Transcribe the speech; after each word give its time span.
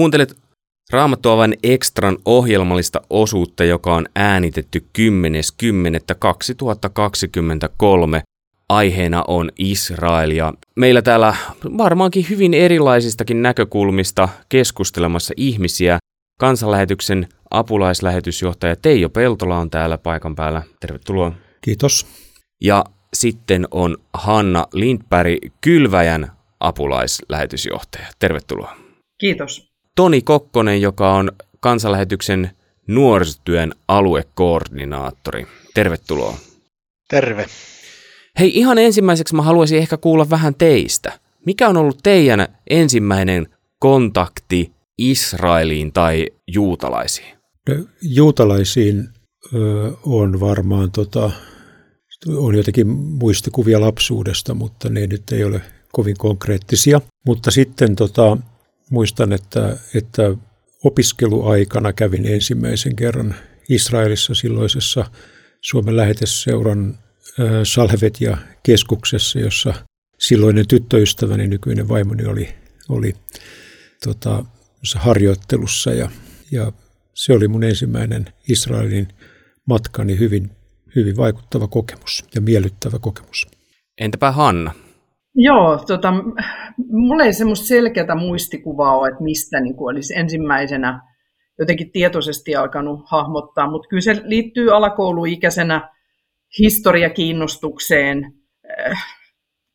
Kuuntelet 0.00 0.36
Raamattuavan 0.90 1.54
ekstran 1.62 2.18
ohjelmallista 2.24 3.00
osuutta, 3.10 3.64
joka 3.64 3.94
on 3.94 4.06
äänitetty 4.16 4.86
10.10.2023. 4.98 5.04
Aiheena 8.68 9.24
on 9.28 9.50
Israel 9.58 10.30
ja 10.30 10.54
meillä 10.76 11.02
täällä 11.02 11.34
varmaankin 11.78 12.26
hyvin 12.30 12.54
erilaisistakin 12.54 13.42
näkökulmista 13.42 14.28
keskustelemassa 14.48 15.34
ihmisiä. 15.36 15.98
Kansanlähetyksen 16.40 17.28
apulaislähetysjohtaja 17.50 18.76
Teijo 18.76 19.08
Peltola 19.08 19.58
on 19.58 19.70
täällä 19.70 19.98
paikan 19.98 20.34
päällä. 20.34 20.62
Tervetuloa. 20.80 21.32
Kiitos. 21.60 22.06
Ja 22.62 22.84
sitten 23.14 23.68
on 23.70 23.96
Hanna 24.14 24.66
Lindberg, 24.72 25.38
Kylväjän 25.60 26.32
apulaislähetysjohtaja. 26.60 28.06
Tervetuloa. 28.18 28.76
Kiitos. 29.18 29.69
Toni 30.00 30.22
Kokkonen, 30.22 30.82
joka 30.82 31.12
on 31.14 31.32
kansanlähetyksen 31.60 32.50
nuorisotyön 32.86 33.72
aluekoordinaattori. 33.88 35.46
Tervetuloa. 35.74 36.36
Terve. 37.10 37.46
Hei, 38.38 38.58
ihan 38.58 38.78
ensimmäiseksi 38.78 39.34
mä 39.34 39.42
haluaisin 39.42 39.78
ehkä 39.78 39.96
kuulla 39.96 40.30
vähän 40.30 40.54
teistä. 40.54 41.12
Mikä 41.46 41.68
on 41.68 41.76
ollut 41.76 41.98
teidän 42.02 42.48
ensimmäinen 42.70 43.48
kontakti 43.78 44.72
Israeliin 44.98 45.92
tai 45.92 46.26
juutalaisiin? 46.46 47.38
No, 47.68 47.74
juutalaisiin 48.02 49.08
ö, 49.54 49.92
on 50.06 50.40
varmaan, 50.40 50.90
tota, 50.90 51.30
on 52.36 52.54
jotenkin 52.54 52.86
muistikuvia 52.88 53.80
lapsuudesta, 53.80 54.54
mutta 54.54 54.88
ne 54.88 55.06
nyt 55.06 55.32
ei 55.32 55.44
ole 55.44 55.60
kovin 55.92 56.16
konkreettisia. 56.18 57.00
Mutta 57.26 57.50
sitten 57.50 57.96
tota, 57.96 58.36
muistan, 58.90 59.32
että, 59.32 59.76
että 59.94 60.22
opiskeluaikana 60.84 61.92
kävin 61.92 62.26
ensimmäisen 62.26 62.96
kerran 62.96 63.34
Israelissa 63.68 64.34
silloisessa 64.34 65.04
Suomen 65.60 65.96
läheteseuran 65.96 66.98
Salhevetia 67.64 68.38
keskuksessa, 68.62 69.38
jossa 69.38 69.74
silloinen 70.18 70.68
tyttöystäväni, 70.68 71.46
nykyinen 71.46 71.88
vaimoni 71.88 72.24
oli, 72.24 72.48
oli 72.88 73.14
tota, 74.04 74.44
harjoittelussa 74.94 75.92
ja, 75.92 76.10
ja 76.50 76.72
se 77.14 77.32
oli 77.32 77.48
mun 77.48 77.64
ensimmäinen 77.64 78.26
Israelin 78.48 79.08
matkani 79.66 80.18
hyvin, 80.18 80.50
hyvin 80.96 81.16
vaikuttava 81.16 81.68
kokemus 81.68 82.24
ja 82.34 82.40
miellyttävä 82.40 82.98
kokemus. 82.98 83.46
Entäpä 84.00 84.32
Hanna? 84.32 84.74
Joo, 85.42 85.78
tota, 85.86 86.12
mulla 86.88 87.24
ei 87.24 87.32
semmoista 87.32 87.66
selkeää 87.66 88.14
muistikuvaa 88.14 88.98
ole, 88.98 89.08
että 89.08 89.22
mistä 89.22 89.60
niin 89.60 89.76
kuin 89.76 89.94
olisi 89.94 90.14
ensimmäisenä 90.18 91.00
jotenkin 91.58 91.92
tietoisesti 91.92 92.56
alkanut 92.56 93.00
hahmottaa, 93.10 93.70
mutta 93.70 93.88
kyllä 93.88 94.00
se 94.00 94.20
liittyy 94.24 94.76
alakouluikäisenä 94.76 95.88
historiakiinnostukseen, 96.58 98.32
äh, 98.88 99.06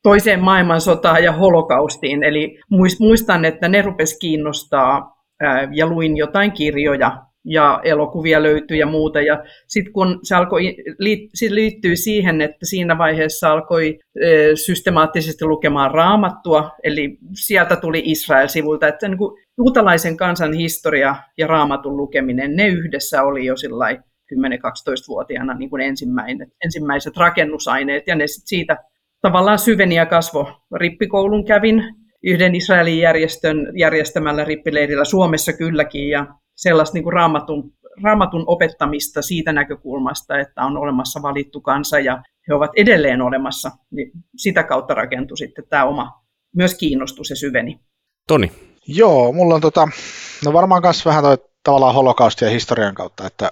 toiseen 0.03 0.39
maailmansotaan 0.39 1.23
ja 1.23 1.31
holokaustiin. 1.31 2.23
Eli 2.23 2.59
muistan, 2.99 3.45
että 3.45 3.69
ne 3.69 3.81
rupes 3.81 4.19
kiinnostaa 4.19 5.15
äh, 5.43 5.69
ja 5.73 5.87
luin 5.87 6.17
jotain 6.17 6.51
kirjoja 6.51 7.24
ja 7.45 7.79
elokuvia 7.83 8.43
löytyi 8.43 8.79
ja 8.79 8.85
muuta. 8.85 9.21
Ja 9.21 9.43
sitten 9.67 9.93
kun 9.93 10.19
se 10.23 10.35
alkoi, 10.35 10.75
liittyy 11.49 11.95
siihen, 11.95 12.41
että 12.41 12.65
siinä 12.65 12.97
vaiheessa 12.97 13.51
alkoi 13.51 13.99
systemaattisesti 14.65 15.45
lukemaan 15.45 15.91
raamattua, 15.91 16.71
eli 16.83 17.17
sieltä 17.45 17.75
tuli 17.75 18.01
Israel-sivulta, 18.05 18.87
että 18.87 19.07
niin 19.07 19.17
kuin 19.17 19.43
juutalaisen 19.57 20.17
kansan 20.17 20.53
historia 20.53 21.15
ja 21.37 21.47
raamatun 21.47 21.97
lukeminen, 21.97 22.55
ne 22.55 22.67
yhdessä 22.67 23.23
oli 23.23 23.45
jo 23.45 23.53
10-12-vuotiaana 24.33 25.53
niin 25.53 25.69
kuin 25.69 25.81
ensimmäiset, 25.81 26.49
ensimmäiset 26.65 27.17
rakennusaineet, 27.17 28.03
ja 28.07 28.15
ne 28.15 28.27
sit 28.27 28.47
siitä 28.47 28.77
tavallaan 29.21 29.59
syveni 29.59 29.95
ja 29.95 30.05
kasvo. 30.05 30.51
Rippikoulun 30.75 31.45
kävin 31.45 31.83
yhden 32.23 32.55
Israelin 32.55 32.99
järjestön 32.99 33.71
järjestämällä 33.75 34.43
rippileirillä 34.43 35.05
Suomessa 35.05 35.53
kylläkin, 35.53 36.09
ja 36.09 36.25
sellaista 36.55 36.93
niin 36.93 37.03
kuin 37.03 37.13
raamatun, 37.13 37.73
raamatun 38.03 38.43
opettamista 38.47 39.21
siitä 39.21 39.53
näkökulmasta, 39.53 40.39
että 40.39 40.65
on 40.65 40.77
olemassa 40.77 41.21
valittu 41.21 41.61
kansa 41.61 41.99
ja 41.99 42.23
he 42.47 42.53
ovat 42.53 42.71
edelleen 42.75 43.21
olemassa, 43.21 43.71
niin 43.91 44.11
sitä 44.37 44.63
kautta 44.63 44.93
rakentui 44.93 45.37
sitten 45.37 45.65
tämä 45.69 45.85
oma 45.85 46.21
myös 46.55 46.75
kiinnostus 46.75 47.29
ja 47.29 47.35
syveni. 47.35 47.79
Toni. 48.27 48.51
Joo, 48.87 49.31
mulla 49.31 49.55
on 49.55 49.61
tota, 49.61 49.87
no 50.45 50.53
varmaan 50.53 50.81
myös 50.81 51.05
vähän 51.05 51.23
toi 51.23 51.37
tavallaan 51.63 51.93
holokaustia 51.93 52.49
historian 52.49 52.95
kautta, 52.95 53.27
että 53.27 53.51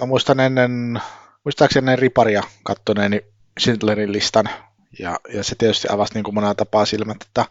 mä 0.00 0.06
muistan 0.06 0.40
ennen, 0.40 1.00
muistaakseni 1.44 1.80
ennen 1.82 1.98
riparia 1.98 2.42
kattoneeni 2.62 3.20
Schindlerin 3.60 4.12
listan, 4.12 4.48
ja, 4.98 5.20
ja 5.34 5.44
se 5.44 5.54
tietysti 5.54 5.88
avasi 5.90 6.14
niin 6.14 6.24
kuin 6.24 6.34
monella 6.34 6.54
tapaa 6.54 6.84
silmät, 6.84 7.22
että, 7.22 7.44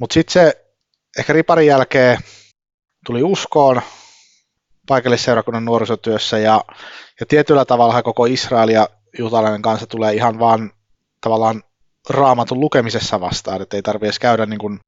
mutta 0.00 0.14
sitten 0.14 0.32
se 0.32 0.66
ehkä 1.18 1.32
riparin 1.32 1.66
jälkeen 1.66 2.18
tuli 3.06 3.22
uskoon, 3.22 3.82
paikallisseurakunnan 4.90 5.64
nuorisotyössä 5.64 6.38
ja, 6.38 6.64
ja 7.20 7.26
tietyllä 7.26 7.64
tavalla 7.64 8.02
koko 8.02 8.26
Israel 8.26 8.68
ja 8.68 8.88
juutalainen 9.18 9.62
kansa 9.62 9.86
tulee 9.86 10.14
ihan 10.14 10.38
vaan 10.38 10.72
tavallaan 11.20 11.62
raamatun 12.08 12.60
lukemisessa 12.60 13.20
vastaan, 13.20 13.62
että 13.62 13.76
ei 13.76 13.82
tarvitse 13.82 14.06
edes 14.06 14.18
käydä 14.18 14.46
niin 14.46 14.58
kuin 14.58 14.80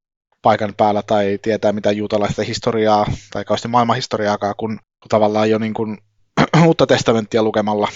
paikan 0.43 0.75
päällä 0.77 1.03
tai 1.03 1.39
tietää 1.43 1.73
mitä 1.73 1.93
juutalaista 1.93 2.43
historiaa 2.43 3.07
tai 3.33 3.45
kauheasti 3.45 3.69
maailmanhistoriaakaan, 3.69 4.55
kun, 4.57 4.79
kun 4.79 5.09
tavallaan 5.09 5.51
jo 5.51 5.59
niin 5.59 5.75
kuin 5.75 5.99
uutta 6.67 6.87
testamenttia 6.87 7.43
lukemalla 7.43 7.89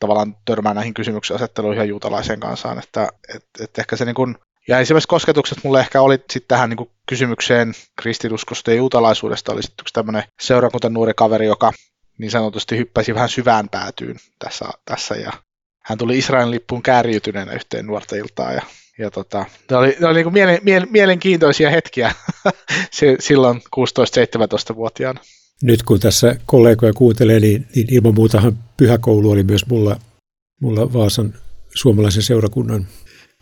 tavallaan 0.00 0.36
törmää 0.44 0.74
näihin 0.74 0.94
kysymyksiin 0.94 1.34
asetteluihin 1.34 1.78
ja 1.78 1.84
juutalaiseen 1.84 2.40
kansaan, 2.40 2.78
että 2.78 3.08
et, 3.34 3.44
et 3.60 3.78
ehkä 3.78 3.96
se 3.96 4.04
niin 4.04 4.14
kuin 4.14 4.36
ja 4.68 4.78
ensimmäiset 4.78 5.08
kosketukset 5.08 5.58
mulle 5.64 5.80
ehkä 5.80 6.02
oli 6.02 6.14
sitten 6.14 6.48
tähän 6.48 6.70
niin 6.70 6.90
kysymykseen 7.06 7.72
kristinuskosta 8.00 8.70
ja 8.70 8.76
juutalaisuudesta, 8.76 9.52
oli 9.52 9.62
sitten 9.62 9.84
tämmöinen 9.92 10.22
seurakunta 10.40 10.88
nuori 10.88 11.12
kaveri, 11.16 11.46
joka 11.46 11.72
niin 12.18 12.30
sanotusti 12.30 12.76
hyppäsi 12.76 13.14
vähän 13.14 13.28
syvään 13.28 13.68
päätyyn 13.68 14.16
tässä, 14.38 14.64
tässä 14.84 15.14
ja 15.14 15.32
hän 15.84 15.98
tuli 15.98 16.18
Israelin 16.18 16.50
lippuun 16.50 16.82
kääriytyneenä 16.82 17.52
yhteen 17.52 17.86
nuorta 17.86 18.16
iltaa 18.16 18.52
ja, 18.52 18.62
ja 18.98 19.10
tota, 19.10 19.44
ne 19.70 19.76
oli, 19.76 19.96
ne 20.00 20.06
oli 20.06 20.22
niin 20.22 20.32
mielen, 20.32 20.58
mielen, 20.62 20.88
mielenkiintoisia 20.90 21.70
hetkiä 21.70 22.14
silloin 23.18 23.62
16-17-vuotiaana. 23.76 25.20
Nyt 25.62 25.82
kun 25.82 26.00
tässä 26.00 26.36
kollegoja 26.46 26.92
kuuntelee, 26.92 27.40
niin, 27.40 27.66
niin 27.74 27.86
ilman 27.94 28.14
muutahan 28.14 28.58
pyhäkoulu 28.76 29.30
oli 29.30 29.42
myös 29.42 29.66
mulla, 29.66 30.00
mulla 30.60 30.92
Vaasan 30.92 31.34
suomalaisen 31.74 32.22
seurakunnan 32.22 32.86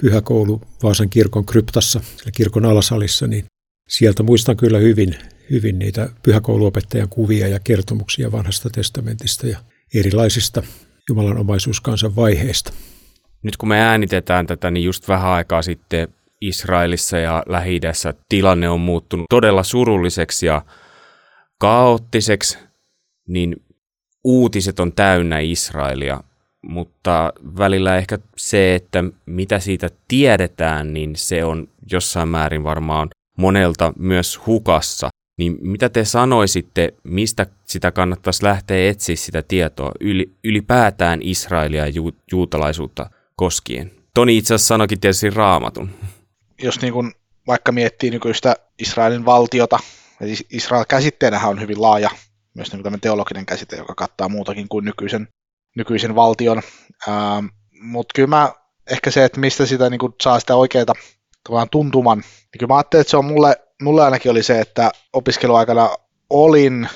pyhäkoulu 0.03 0.61
Vaasan 0.83 1.11
kirkon 1.11 1.47
kryptassa, 1.47 2.01
kirkon 2.37 2.65
alasalissa, 2.65 3.27
niin 3.27 3.45
sieltä 3.89 4.23
muistan 4.23 4.57
kyllä 4.57 4.79
hyvin, 4.79 5.17
hyvin 5.51 5.79
niitä 5.79 6.09
pyhäkouluopettajan 6.23 7.09
kuvia 7.09 7.49
ja 7.49 7.61
kertomuksia 7.61 8.33
vanhasta 8.33 8.71
testamentista 8.71 9.47
ja 9.47 9.59
erilaisista 9.95 10.63
Jumalan 11.09 11.39
omaisuuskansan 11.39 12.17
vaiheista. 12.17 12.73
Nyt 13.43 13.57
kun 13.57 13.69
me 13.69 13.81
äänitetään 13.81 14.47
tätä, 14.47 14.71
niin 14.71 14.85
just 14.85 15.09
vähän 15.09 15.31
aikaa 15.31 15.63
sitten 15.63 16.09
Israelissa 16.41 17.19
ja 17.19 17.43
lähi 17.47 17.81
tilanne 18.29 18.69
on 18.69 18.81
muuttunut 18.81 19.27
todella 19.31 19.63
surulliseksi 19.63 20.47
ja 20.47 20.63
kaoottiseksi, 21.59 22.59
niin 23.29 23.57
uutiset 24.25 24.81
on 24.81 24.93
täynnä 24.93 25.39
Israelia 25.39 26.21
mutta 26.63 27.33
välillä 27.59 27.97
ehkä 27.97 28.19
se, 28.37 28.75
että 28.75 29.05
mitä 29.27 29.59
siitä 29.59 29.89
tiedetään, 30.09 30.95
niin 30.95 31.17
se 31.17 31.45
on 31.45 31.69
jossain 31.93 32.29
määrin 32.29 32.65
varmaan 32.65 33.09
monelta 33.39 33.93
myös 33.99 34.47
hukassa. 34.47 35.09
Niin 35.39 35.57
mitä 35.61 35.89
te 35.89 36.05
sanoisitte, 36.05 36.95
mistä 37.05 37.47
sitä 37.65 37.91
kannattaisi 37.91 38.45
lähteä 38.45 38.91
etsiä 38.91 39.17
sitä 39.17 39.43
tietoa 39.43 39.93
yli, 40.01 40.33
ylipäätään 40.45 41.21
Israelia 41.23 41.83
ja 41.83 41.89
ju, 41.89 42.11
juutalaisuutta 42.33 43.11
koskien? 43.37 43.91
Toni 44.15 44.37
itse 44.37 44.55
asiassa 44.55 44.69
sanoikin 44.69 45.01
tietysti 45.01 45.31
raamatun. 45.31 45.91
Jos 46.63 46.81
niin 46.83 46.93
kun 46.93 47.13
vaikka 47.47 47.73
miettii 47.73 48.11
nykyistä 48.11 48.57
Israelin 48.79 49.25
valtiota, 49.25 49.79
Israel 50.51 50.85
käsitteenähän 50.89 51.51
on 51.51 51.61
hyvin 51.61 51.83
laaja, 51.83 52.11
myös 52.55 52.73
niin 52.73 53.01
teologinen 53.01 53.47
käsite, 53.47 53.77
joka 53.77 53.95
kattaa 53.95 54.29
muutakin 54.29 54.69
kuin 54.69 54.85
nykyisen 54.85 55.29
nykyisen 55.79 56.15
valtion. 56.15 56.63
Ähm, 57.09 57.47
Mutta 57.81 58.13
kyllä 58.15 58.29
mä, 58.29 58.53
ehkä 58.91 59.11
se, 59.11 59.25
että 59.25 59.41
mistä 59.41 59.67
sitä 59.67 59.91
niin 59.91 60.01
saa 60.23 60.41
sitä 60.41 60.57
oikeaa 60.57 60.95
tavallaan 61.45 61.71
tuntuman, 61.71 62.19
niin 62.19 62.59
kyllä 62.59 62.73
mä 62.73 62.77
ajattelin, 62.77 63.01
että 63.01 63.11
se 63.11 63.17
on 63.17 63.25
mulle, 63.25 63.57
mulle 63.83 64.05
ainakin 64.05 64.31
oli 64.31 64.43
se, 64.43 64.61
että 64.61 64.91
opiskeluaikana 65.13 65.91
olin, 66.31 66.89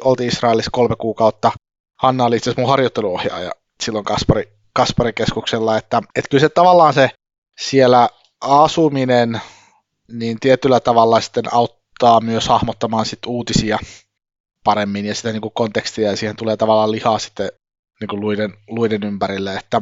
oltiin 0.00 0.28
Israelissa 0.28 0.70
kolme 0.70 0.96
kuukautta, 0.96 1.52
Hanna 1.96 2.24
oli 2.24 2.36
itse 2.36 2.50
asiassa 2.50 2.60
mun 2.60 2.70
harjoitteluohjaaja 2.70 3.50
silloin 3.82 4.04
Kaspari, 4.04 4.52
Kasparin 4.72 5.14
keskuksella, 5.14 5.76
että, 5.76 6.02
että 6.16 6.28
kyllä 6.28 6.40
se 6.40 6.48
tavallaan 6.48 6.94
se 6.94 7.10
siellä 7.60 8.08
asuminen, 8.40 9.40
niin 10.12 10.40
tietyllä 10.40 10.80
tavalla 10.80 11.20
sitten 11.20 11.54
auttaa 11.54 12.20
myös 12.20 12.48
hahmottamaan 12.48 13.06
sit 13.06 13.26
uutisia 13.26 13.78
paremmin 14.64 15.06
ja 15.06 15.14
sitä 15.14 15.32
niin 15.32 15.42
kuin 15.42 15.54
kontekstia 15.54 16.10
ja 16.10 16.16
siihen 16.16 16.36
tulee 16.36 16.56
tavallaan 16.56 16.92
lihaa 16.92 17.18
sitten 17.18 17.50
niin 18.00 18.08
kuin 18.08 18.20
luiden, 18.20 18.54
luiden 18.68 19.02
ympärille. 19.04 19.54
Että 19.54 19.80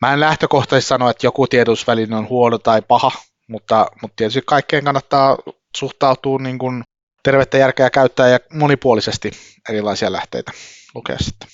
mä 0.00 0.12
en 0.12 0.20
lähtökohtaisesti 0.20 0.88
sano, 0.88 1.10
että 1.10 1.26
joku 1.26 1.46
tiedotusväline 1.46 2.16
on 2.16 2.28
huono 2.28 2.58
tai 2.58 2.82
paha, 2.88 3.10
mutta, 3.48 3.86
mutta 4.02 4.16
tietysti 4.16 4.42
kaikkeen 4.46 4.84
kannattaa 4.84 5.38
suhtautua 5.76 6.38
niin 6.38 6.58
kuin 6.58 6.82
tervettä 7.22 7.58
järkeä 7.58 7.90
käyttää 7.90 8.28
ja 8.28 8.38
monipuolisesti 8.52 9.30
erilaisia 9.68 10.12
lähteitä 10.12 10.52
lukea 10.94 11.16
sitten. 11.18 11.48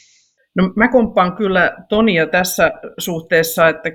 No, 0.56 0.73
mä 0.76 0.88
komppaan 0.88 1.37
kyllä 1.37 1.76
Tonia 1.88 2.26
tässä 2.26 2.73
suhteessa, 2.99 3.69
että 3.69 3.91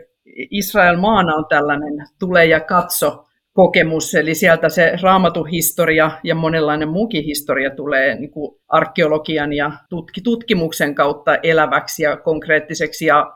Israel 0.52 0.98
maana 0.98 1.36
on 1.36 1.46
tällainen 1.50 2.08
tule 2.20 2.46
ja 2.46 2.60
katso 2.60 3.26
kokemus, 3.54 4.16
eli 4.16 4.36
sieltä 4.36 4.70
se 4.70 4.94
raamatuhistoria 5.02 6.12
ja 6.24 6.36
monenlainen 6.36 6.90
muukin 6.90 7.24
historia 7.24 7.70
tulee 7.70 8.16
niin 8.16 8.32
kuin 8.32 8.60
arkeologian 8.68 9.54
ja 9.54 9.72
tutki, 9.90 10.22
tutkimuksen 10.22 10.96
kautta 10.96 11.36
eläväksi 11.44 12.04
ja 12.04 12.18
konkreettiseksi 12.18 13.06
ja 13.06 13.34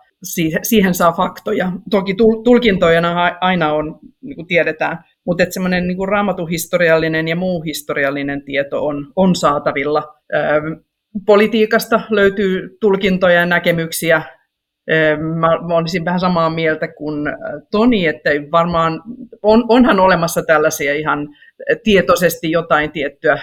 siihen 0.61 0.93
saa 0.93 1.11
faktoja. 1.11 1.71
Toki 1.89 2.15
tulkintoina 2.43 3.37
aina 3.41 3.73
on, 3.73 3.99
niin 4.21 4.35
kuin 4.35 4.47
tiedetään, 4.47 4.97
mutta 5.25 5.45
semmoinen 5.49 5.87
niin 5.87 6.07
raamatuhistoriallinen 6.07 7.27
ja 7.27 7.35
muu 7.35 7.61
historiallinen 7.61 8.45
tieto 8.45 8.85
on, 8.85 9.13
on 9.15 9.35
saatavilla. 9.35 10.15
Politiikasta 11.25 12.01
löytyy 12.09 12.77
tulkintoja 12.81 13.39
ja 13.39 13.45
näkemyksiä. 13.45 14.21
Mä 15.67 15.75
olisin 15.75 16.05
vähän 16.05 16.19
samaa 16.19 16.49
mieltä 16.49 16.87
kuin 16.87 17.25
Toni, 17.71 18.07
että 18.07 18.29
varmaan 18.51 19.01
on, 19.41 19.65
onhan 19.67 19.99
olemassa 19.99 20.41
tällaisia 20.47 20.93
ihan 20.93 21.29
tietoisesti 21.83 22.51
jotain 22.51 22.91
tiettyä 22.91 23.39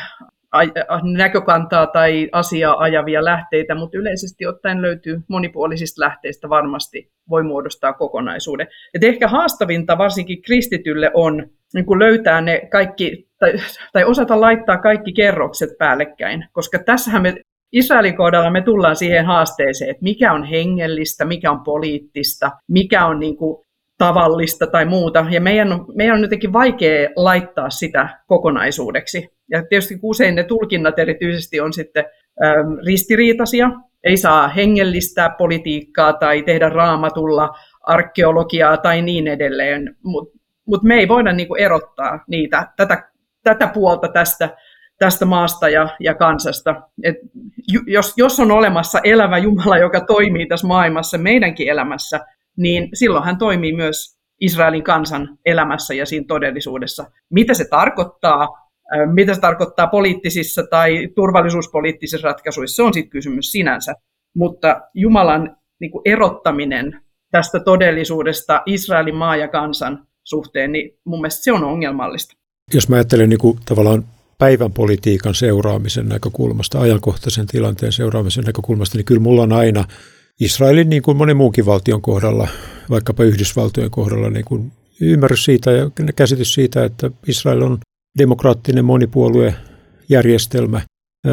näkökantaa 1.16 1.86
tai 1.86 2.28
asiaa 2.32 2.78
ajavia 2.78 3.24
lähteitä, 3.24 3.74
mutta 3.74 3.98
yleisesti 3.98 4.46
ottaen 4.46 4.82
löytyy 4.82 5.20
monipuolisista 5.28 6.00
lähteistä 6.00 6.48
varmasti 6.48 7.10
voi 7.30 7.42
muodostaa 7.42 7.92
kokonaisuuden. 7.92 8.68
Et 8.94 9.04
ehkä 9.04 9.28
haastavinta 9.28 9.98
varsinkin 9.98 10.42
kristitylle 10.42 11.10
on 11.14 11.46
niin 11.74 11.86
kuin 11.86 11.98
löytää 11.98 12.40
ne 12.40 12.68
kaikki, 12.70 13.28
tai, 13.38 13.52
tai 13.92 14.04
osata 14.04 14.40
laittaa 14.40 14.78
kaikki 14.78 15.12
kerrokset 15.12 15.70
päällekkäin, 15.78 16.44
koska 16.52 16.78
tässähän 16.78 17.22
me 17.22 17.34
Israelin 17.72 18.16
kohdalla 18.16 18.50
me 18.50 18.62
tullaan 18.62 18.96
siihen 18.96 19.26
haasteeseen, 19.26 19.90
että 19.90 20.02
mikä 20.02 20.32
on 20.32 20.44
hengellistä, 20.44 21.24
mikä 21.24 21.50
on 21.50 21.60
poliittista, 21.60 22.50
mikä 22.68 23.06
on 23.06 23.20
niin 23.20 23.36
kuin 23.36 23.64
tavallista 23.98 24.66
tai 24.66 24.84
muuta. 24.84 25.26
Ja 25.30 25.40
meidän 25.40 25.72
on, 25.72 25.86
meidän 25.94 26.16
on 26.16 26.22
jotenkin 26.22 26.52
vaikea 26.52 27.08
laittaa 27.16 27.70
sitä 27.70 28.08
kokonaisuudeksi. 28.26 29.28
Ja 29.50 29.62
tietysti 29.68 29.98
usein 30.02 30.34
ne 30.34 30.44
tulkinnat 30.44 30.98
erityisesti 30.98 31.60
on 31.60 31.72
sitten 31.72 32.04
äm, 32.44 32.78
ristiriitaisia. 32.86 33.70
Ei 34.04 34.16
saa 34.16 34.48
hengellistää 34.48 35.30
politiikkaa 35.38 36.12
tai 36.12 36.42
tehdä 36.42 36.68
raamatulla 36.68 37.50
arkeologiaa 37.82 38.76
tai 38.76 39.02
niin 39.02 39.28
edelleen. 39.28 39.96
Mutta 40.04 40.38
mut 40.66 40.82
me 40.82 40.94
ei 40.94 41.08
voida 41.08 41.32
niinku 41.32 41.54
erottaa 41.54 42.24
niitä, 42.28 42.68
tätä, 42.76 43.10
tätä 43.42 43.66
puolta 43.66 44.08
tästä, 44.08 44.48
tästä 45.00 45.24
maasta 45.24 45.68
ja, 45.68 45.88
ja 46.00 46.14
kansasta. 46.14 46.82
Et 47.02 47.16
jos, 47.86 48.14
jos 48.16 48.40
on 48.40 48.50
olemassa 48.50 49.00
elävä 49.04 49.38
Jumala, 49.38 49.78
joka 49.78 50.00
toimii 50.00 50.46
tässä 50.46 50.66
maailmassa, 50.66 51.18
meidänkin 51.18 51.68
elämässä, 51.68 52.20
niin 52.56 52.88
silloin 52.94 53.24
hän 53.24 53.38
toimii 53.38 53.72
myös 53.72 54.18
Israelin 54.40 54.82
kansan 54.82 55.38
elämässä 55.44 55.94
ja 55.94 56.06
siinä 56.06 56.24
todellisuudessa. 56.28 57.04
Mitä 57.30 57.54
se 57.54 57.64
tarkoittaa, 57.70 58.48
mitä 59.12 59.34
se 59.34 59.40
tarkoittaa 59.40 59.86
poliittisissa 59.86 60.62
tai 60.70 61.08
turvallisuuspoliittisissa 61.14 62.28
ratkaisuissa, 62.28 62.76
se 62.76 62.82
on 62.82 62.94
sitten 62.94 63.10
kysymys 63.10 63.52
sinänsä. 63.52 63.94
Mutta 64.36 64.80
Jumalan 64.94 65.56
niin 65.80 65.90
kuin 65.90 66.02
erottaminen 66.04 67.00
tästä 67.30 67.60
todellisuudesta 67.60 68.62
Israelin 68.66 69.16
maa 69.16 69.36
ja 69.36 69.48
kansan 69.48 70.06
suhteen, 70.24 70.72
niin 70.72 70.98
mun 71.04 71.20
mielestä 71.20 71.44
se 71.44 71.52
on 71.52 71.64
ongelmallista. 71.64 72.36
Jos 72.74 72.88
mä 72.88 72.96
ajattelen 72.96 73.28
niin 73.28 73.38
kuin 73.38 73.58
tavallaan 73.68 74.04
päivän 74.40 74.72
politiikan 74.72 75.34
seuraamisen 75.34 76.08
näkökulmasta, 76.08 76.80
ajankohtaisen 76.80 77.46
tilanteen 77.46 77.92
seuraamisen 77.92 78.44
näkökulmasta, 78.44 78.98
niin 78.98 79.04
kyllä 79.04 79.20
mulla 79.20 79.42
on 79.42 79.52
aina 79.52 79.84
Israelin 80.40 80.90
niin 80.90 81.02
kuin 81.02 81.16
monen 81.16 81.36
muunkin 81.36 81.66
valtion 81.66 82.02
kohdalla, 82.02 82.48
vaikkapa 82.90 83.24
Yhdysvaltojen 83.24 83.90
kohdalla, 83.90 84.30
niin 84.30 84.44
kuin 84.44 84.72
ymmärrys 85.00 85.44
siitä 85.44 85.72
ja 85.72 85.90
käsitys 86.16 86.54
siitä, 86.54 86.84
että 86.84 87.10
Israel 87.26 87.62
on 87.62 87.78
demokraattinen 88.18 88.84
monipuoluejärjestelmä, 88.84 90.80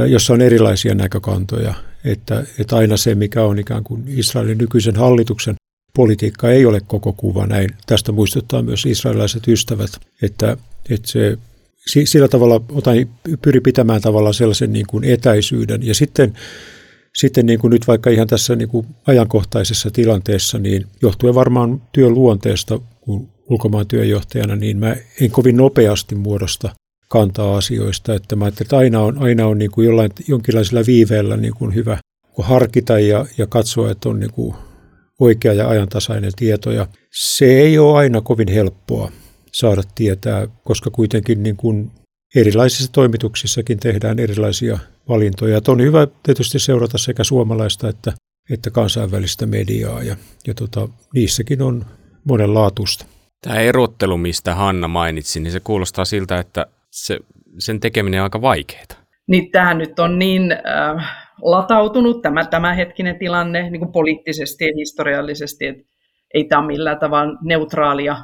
jossa 0.08 0.34
on 0.34 0.42
erilaisia 0.42 0.96
näkökantoja, 0.96 1.74
että, 2.06 2.44
että 2.60 2.76
aina 2.78 2.98
se, 2.98 3.16
mikä 3.16 3.44
on 3.44 3.60
ikään 3.60 3.84
kuin 3.84 4.04
Israelin 4.08 4.58
nykyisen 4.58 4.96
hallituksen 4.96 5.56
politiikka 5.96 6.50
ei 6.50 6.66
ole 6.66 6.82
koko 6.88 7.14
kuva 7.14 7.48
näin. 7.48 7.70
Tästä 7.86 8.12
muistuttaa 8.12 8.62
myös 8.62 8.86
israelilaiset 8.86 9.48
ystävät, 9.48 9.90
että, 10.22 10.58
että 10.90 11.08
se 11.08 11.38
sillä 11.88 12.28
tavalla 12.28 12.62
otan, 12.72 12.96
pyri 13.42 13.60
pitämään 13.60 14.02
tavallaan 14.02 14.34
sellaisen 14.34 14.74
niin 14.74 14.86
kuin 14.88 15.04
etäisyyden. 15.04 15.88
Ja 15.88 15.96
sitten 15.96 16.34
sitten 17.18 17.46
niin 17.46 17.60
kuin 17.60 17.72
nyt 17.72 17.88
vaikka 17.88 18.10
ihan 18.10 18.28
tässä 18.28 18.56
niin 18.56 18.70
kuin 18.70 18.88
ajankohtaisessa 19.08 19.92
tilanteessa, 19.92 20.60
niin 20.60 20.86
johtuen 21.02 21.36
varmaan 21.36 21.82
työn 21.92 22.14
luonteesta, 22.14 22.80
kun 23.02 23.30
ulkomaan 23.50 23.88
työjohtajana, 23.88 24.56
niin 24.56 24.78
mä 24.78 24.96
en 25.22 25.32
kovin 25.32 25.58
nopeasti 25.58 26.16
muodosta 26.16 26.70
kantaa 27.10 27.58
asioista. 27.58 28.16
Että 28.16 28.36
mä 28.36 28.48
että 28.48 28.78
aina 28.78 29.02
on, 29.02 29.18
aina 29.18 29.48
on 29.48 29.58
niin 29.58 29.72
kuin 29.72 29.86
jollain, 29.86 30.12
jonkinlaisella 30.28 30.86
viiveellä 30.88 31.38
niin 31.38 31.54
kuin 31.54 31.76
hyvä 31.76 31.98
harkita 32.38 33.00
ja, 33.00 33.26
ja 33.38 33.48
katsoa, 33.48 33.92
että 33.92 34.10
on 34.10 34.20
niin 34.20 34.32
kuin 34.32 34.56
oikea 35.20 35.54
ja 35.54 35.70
ajantasainen 35.70 36.32
tieto. 36.36 36.72
Ja 36.72 36.88
se 37.14 37.46
ei 37.46 37.78
ole 37.78 37.98
aina 37.98 38.22
kovin 38.22 38.48
helppoa 38.48 39.12
saada 39.52 39.82
tietää, 39.96 40.48
koska 40.64 40.90
kuitenkin 40.90 41.44
niin 41.44 41.58
kuin 41.58 41.92
erilaisissa 42.36 42.92
toimituksissakin 42.92 43.80
tehdään 43.80 44.20
erilaisia 44.20 44.80
valintoja. 45.10 45.58
Että 45.58 45.72
on 45.72 45.82
hyvä 45.82 46.08
tietysti 46.24 46.60
seurata 46.60 46.98
sekä 46.98 47.24
suomalaista 47.24 47.90
että, 47.90 48.14
että 48.50 48.70
kansainvälistä 48.70 49.46
mediaa 49.46 50.04
ja, 50.04 50.16
ja 50.48 50.54
tota, 50.54 50.90
niissäkin 51.14 51.62
on 51.62 51.86
monenlaatuista. 52.24 53.06
Tämä 53.42 53.60
erottelu, 53.60 54.18
mistä 54.18 54.56
Hanna 54.56 54.88
mainitsi, 54.88 55.40
niin 55.40 55.52
se 55.52 55.60
kuulostaa 55.60 56.06
siltä, 56.06 56.40
että 56.40 56.66
se, 56.92 57.20
sen 57.60 57.80
tekeminen 57.80 58.20
on 58.20 58.24
aika 58.24 58.42
vaikeaa. 58.42 58.86
Niin 59.28 59.52
tähän 59.52 59.78
nyt 59.78 60.00
on 60.00 60.20
niin 60.20 60.52
äh, 60.52 61.28
latautunut 61.42 62.22
tämä 62.22 62.46
tämänhetkinen 62.46 63.20
tilanne 63.20 63.70
niin 63.70 63.80
kuin 63.80 63.92
poliittisesti 63.92 64.66
ja 64.66 64.74
historiallisesti, 64.76 65.66
että 65.66 65.84
ei 66.34 66.44
tämä 66.44 66.60
ole 66.60 66.68
millään 66.68 67.00
tavalla 67.00 67.38
neutraalia 67.42 68.18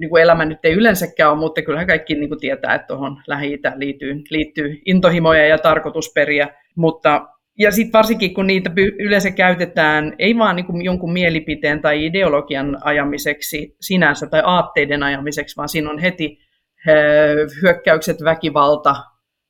niin 0.00 0.10
kuin 0.10 0.22
elämä 0.22 0.44
nyt 0.44 0.58
ei 0.64 0.72
yleensäkään 0.72 1.30
ole, 1.30 1.38
mutta 1.38 1.62
kyllähän 1.62 1.86
kaikki 1.86 2.14
niin 2.14 2.28
kuin 2.28 2.40
tietää, 2.40 2.74
että 2.74 2.86
tuohon 2.86 3.22
lähi 3.26 3.58
liittyy, 3.76 4.22
liittyy 4.30 4.80
intohimoja 4.84 5.46
ja 5.46 5.58
tarkoitusperiä, 5.58 6.48
mutta 6.76 7.28
ja 7.58 7.70
sitten 7.70 7.92
varsinkin, 7.92 8.34
kun 8.34 8.46
niitä 8.46 8.70
yleensä 8.98 9.30
käytetään 9.30 10.14
ei 10.18 10.38
vaan 10.38 10.56
niin 10.56 10.66
kuin 10.66 10.82
jonkun 10.82 11.12
mielipiteen 11.12 11.82
tai 11.82 12.06
ideologian 12.06 12.78
ajamiseksi 12.80 13.76
sinänsä 13.80 14.26
tai 14.26 14.42
aatteiden 14.44 15.02
ajamiseksi, 15.02 15.56
vaan 15.56 15.68
siinä 15.68 15.90
on 15.90 15.98
heti 15.98 16.38
hyökkäykset, 17.62 18.24
väkivalta 18.24 18.96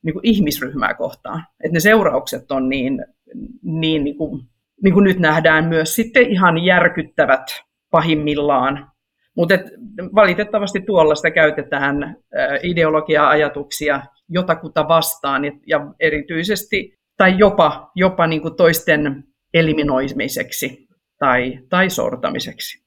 niin 0.03 0.13
kuin 0.13 0.25
ihmisryhmää 0.25 0.93
kohtaan. 0.93 1.43
Että 1.63 1.73
ne 1.73 1.79
seuraukset 1.79 2.51
on 2.51 2.69
niin, 2.69 3.05
niin, 3.63 4.03
niin, 4.03 4.17
kuin, 4.17 4.41
niin 4.83 4.93
kuin 4.93 5.03
nyt 5.03 5.19
nähdään 5.19 5.65
myös 5.65 5.95
sitten 5.95 6.31
ihan 6.31 6.65
järkyttävät 6.65 7.43
pahimmillaan 7.91 8.90
mutta 9.41 9.55
valitettavasti 10.15 10.81
tuolla 10.81 11.15
sitä 11.15 11.31
käytetään 11.31 12.15
ideologia-ajatuksia 12.63 14.01
jotakuta 14.29 14.87
vastaan 14.87 15.41
ja, 15.67 15.87
erityisesti 15.99 16.93
tai 17.17 17.37
jopa, 17.37 17.91
jopa 17.95 18.27
niin 18.27 18.41
kuin 18.41 18.55
toisten 18.55 19.23
eliminoimiseksi 19.53 20.87
tai, 21.19 21.59
tai 21.69 21.89
sortamiseksi. 21.89 22.83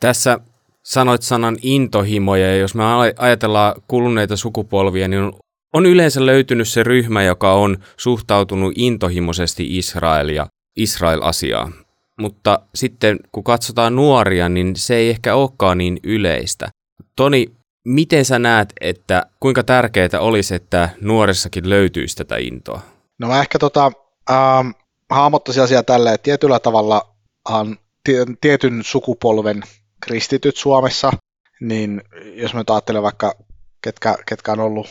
Tässä 0.00 0.38
sanoit 0.84 1.22
sanan 1.22 1.56
intohimoja 1.62 2.46
ja 2.46 2.56
jos 2.56 2.74
me 2.74 2.82
ajatellaan 3.18 3.74
kuluneita 3.88 4.36
sukupolvia, 4.36 5.08
niin 5.08 5.22
on, 5.22 5.32
on 5.74 5.86
yleensä 5.86 6.26
löytynyt 6.26 6.68
se 6.68 6.82
ryhmä, 6.82 7.22
joka 7.22 7.52
on 7.52 7.76
suhtautunut 7.96 8.72
intohimoisesti 8.76 9.78
Israelia, 9.78 10.46
Israel-asiaa 10.76 11.83
mutta 12.20 12.58
sitten 12.74 13.18
kun 13.32 13.44
katsotaan 13.44 13.96
nuoria, 13.96 14.48
niin 14.48 14.76
se 14.76 14.96
ei 14.96 15.10
ehkä 15.10 15.34
olekaan 15.34 15.78
niin 15.78 15.98
yleistä. 16.02 16.68
Toni, 17.16 17.46
miten 17.84 18.24
sä 18.24 18.38
näet, 18.38 18.72
että 18.80 19.26
kuinka 19.40 19.62
tärkeää 19.62 20.20
olisi, 20.20 20.54
että 20.54 20.88
nuorissakin 21.00 21.70
löytyisi 21.70 22.16
tätä 22.16 22.36
intoa? 22.36 22.80
No 23.18 23.28
mä 23.28 23.40
ehkä 23.40 23.58
tota, 23.58 23.92
ähm, 24.30 24.68
hahmottaisin 25.10 25.62
asiaa 25.62 25.82
tälleen, 25.82 26.14
että 26.14 26.24
tietyllä 26.24 26.58
tavalla 26.58 27.14
tietyn 28.40 28.84
sukupolven 28.84 29.62
kristityt 30.00 30.56
Suomessa, 30.56 31.12
niin 31.60 32.02
jos 32.34 32.54
me 32.54 32.64
ajattelee 32.70 33.02
vaikka 33.02 33.34
ketkä, 33.82 34.16
ketkä 34.26 34.52
on 34.52 34.60
ollut 34.60 34.86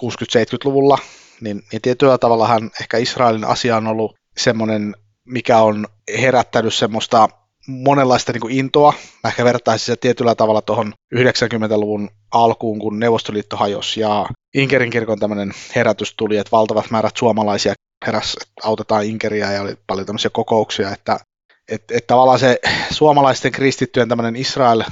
60-70-luvulla, 0.00 0.98
niin, 1.40 1.62
niin 1.72 1.82
tietyllä 1.82 2.18
tavallahan 2.18 2.70
ehkä 2.80 2.96
Israelin 2.98 3.44
asia 3.44 3.76
on 3.76 3.86
ollut 3.86 4.16
semmoinen, 4.36 4.94
mikä 5.26 5.58
on 5.58 5.86
herättänyt 6.20 6.74
semmoista 6.74 7.28
monenlaista 7.66 8.32
niin 8.32 8.40
kuin 8.40 8.58
intoa. 8.58 8.94
Mä 9.24 9.28
ehkä 9.28 9.44
vertaisin 9.44 9.86
se 9.86 9.96
tietyllä 9.96 10.34
tavalla 10.34 10.62
tuohon 10.62 10.94
90-luvun 11.14 12.10
alkuun, 12.30 12.78
kun 12.78 12.98
Neuvostoliitto 12.98 13.56
hajosi 13.56 14.00
ja 14.00 14.26
Inkerin 14.54 14.90
kirkon 14.90 15.18
tämmöinen 15.18 15.52
herätys 15.76 16.14
tuli, 16.16 16.36
että 16.36 16.50
valtavat 16.52 16.90
määrät 16.90 17.16
suomalaisia 17.16 17.74
heräs, 18.06 18.36
että 18.42 18.68
autetaan 18.68 19.04
Inkeriä 19.04 19.52
ja 19.52 19.62
oli 19.62 19.76
paljon 19.86 20.06
tämmöisiä 20.06 20.30
kokouksia, 20.30 20.90
että 20.90 21.18
että 21.68 21.94
että 21.96 22.06
tavallaan 22.06 22.38
se 22.38 22.60
suomalaisten 22.90 23.52
kristittyjen 23.52 24.08
tämmöinen 24.08 24.36
Israel 24.36 24.82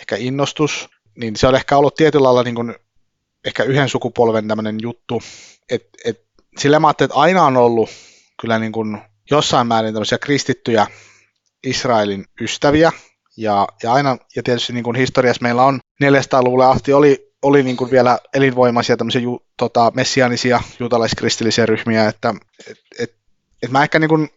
ehkä 0.00 0.16
innostus, 0.16 0.88
niin 1.16 1.36
se 1.36 1.46
on 1.46 1.54
ehkä 1.54 1.76
ollut 1.76 1.94
tietyllä 1.94 2.24
lailla 2.24 2.42
niin 2.42 2.54
kuin, 2.54 2.74
ehkä 3.44 3.62
yhden 3.62 3.88
sukupolven 3.88 4.48
tämmöinen 4.48 4.78
juttu, 4.82 5.22
että 5.70 5.98
et, 6.04 6.24
sillä 6.58 6.80
mä 6.80 6.90
että 6.90 7.08
aina 7.10 7.44
on 7.44 7.56
ollut 7.56 7.90
kyllä 8.40 8.58
niin 8.58 8.72
kuin 8.72 8.98
jossain 9.30 9.66
määrin 9.66 9.94
tämmöisiä 9.94 10.18
kristittyjä 10.18 10.86
Israelin 11.64 12.24
ystäviä, 12.40 12.92
ja, 13.38 13.68
ja 13.82 13.92
aina, 13.92 14.16
ja 14.36 14.42
tietysti 14.42 14.72
niin 14.72 14.84
kuin 14.84 14.96
historiassa 14.96 15.42
meillä 15.42 15.64
on 15.64 15.80
400-luvulle 16.04 16.66
asti 16.66 16.92
oli, 16.92 17.32
oli 17.42 17.62
niin 17.62 17.76
kuin 17.76 17.90
vielä 17.90 18.18
elinvoimaisia 18.34 18.96
tämmöisiä 18.96 19.20
ju, 19.20 19.42
tota, 19.56 19.92
messianisia 19.94 20.60
juutalaiskristillisiä 20.80 21.66
ryhmiä, 21.66 22.08
että 22.08 22.34
et, 22.70 22.78
et, 22.98 23.14
et 23.62 23.70
mä 23.70 23.82
ehkä, 23.82 23.98
niin 23.98 24.08
kuin, 24.08 24.28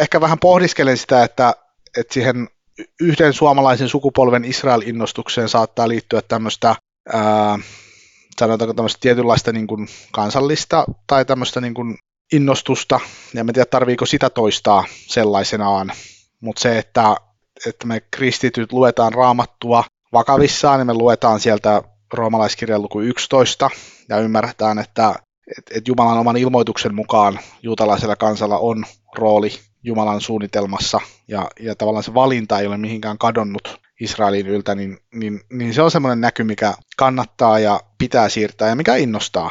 ehkä 0.00 0.20
vähän 0.20 0.38
pohdiskelen 0.38 0.96
sitä, 0.96 1.24
että, 1.24 1.54
että 1.96 2.14
siihen 2.14 2.48
yhden 3.00 3.32
suomalaisen 3.32 3.88
sukupolven 3.88 4.44
Israel-innostukseen 4.44 5.48
saattaa 5.48 5.88
liittyä 5.88 6.22
tämmöistä 6.22 6.76
ää, 7.12 7.58
sanotaanko 8.40 8.74
tämmöistä 8.74 9.00
tietynlaista 9.00 9.52
niin 9.52 9.66
kuin 9.66 9.88
kansallista 10.12 10.84
tai 11.06 11.24
tämmöistä 11.24 11.60
niin 11.60 11.74
kuin 11.74 11.98
innostusta, 12.32 13.00
ja 13.34 13.40
en 13.40 13.46
tiedä 13.46 13.66
tarviiko 13.66 14.06
sitä 14.06 14.30
toistaa 14.30 14.84
sellaisenaan, 14.90 15.92
mutta 16.40 16.60
se, 16.60 16.78
että, 16.78 17.16
että 17.66 17.86
me 17.86 18.00
kristityt 18.10 18.72
luetaan 18.72 19.12
raamattua 19.12 19.84
vakavissaan, 20.12 20.78
niin 20.78 20.86
me 20.86 20.94
luetaan 20.94 21.40
sieltä 21.40 21.82
roomalaiskirjan 22.12 22.82
luku 22.82 23.00
11 23.00 23.70
ja 24.08 24.18
ymmärretään, 24.18 24.78
että, 24.78 25.14
että, 25.58 25.74
että 25.76 25.90
Jumalan 25.90 26.18
oman 26.18 26.36
ilmoituksen 26.36 26.94
mukaan 26.94 27.38
juutalaisella 27.62 28.16
kansalla 28.16 28.58
on 28.58 28.84
rooli 29.16 29.50
Jumalan 29.82 30.20
suunnitelmassa. 30.20 31.00
Ja, 31.28 31.50
ja 31.60 31.74
tavallaan 31.74 32.04
se 32.04 32.14
valinta 32.14 32.58
ei 32.58 32.66
ole 32.66 32.76
mihinkään 32.76 33.18
kadonnut 33.18 33.80
Israelin 34.00 34.46
yltä, 34.46 34.74
niin, 34.74 34.98
niin, 35.14 35.40
niin 35.52 35.74
se 35.74 35.82
on 35.82 35.90
semmoinen 35.90 36.20
näky, 36.20 36.44
mikä 36.44 36.74
kannattaa 36.96 37.58
ja 37.58 37.80
pitää 37.98 38.28
siirtää 38.28 38.68
ja 38.68 38.76
mikä 38.76 38.96
innostaa, 38.96 39.50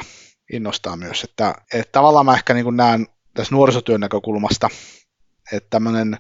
innostaa 0.53 0.97
myös. 0.97 1.23
Että, 1.23 1.55
että 1.73 1.91
tavallaan 1.91 2.25
mä 2.25 2.33
ehkä 2.33 2.53
niin 2.53 2.77
näen 2.77 3.07
tässä 3.33 3.55
nuorisotyön 3.55 4.01
näkökulmasta, 4.01 4.69
että 5.51 5.69
tämmöinen 5.69 6.17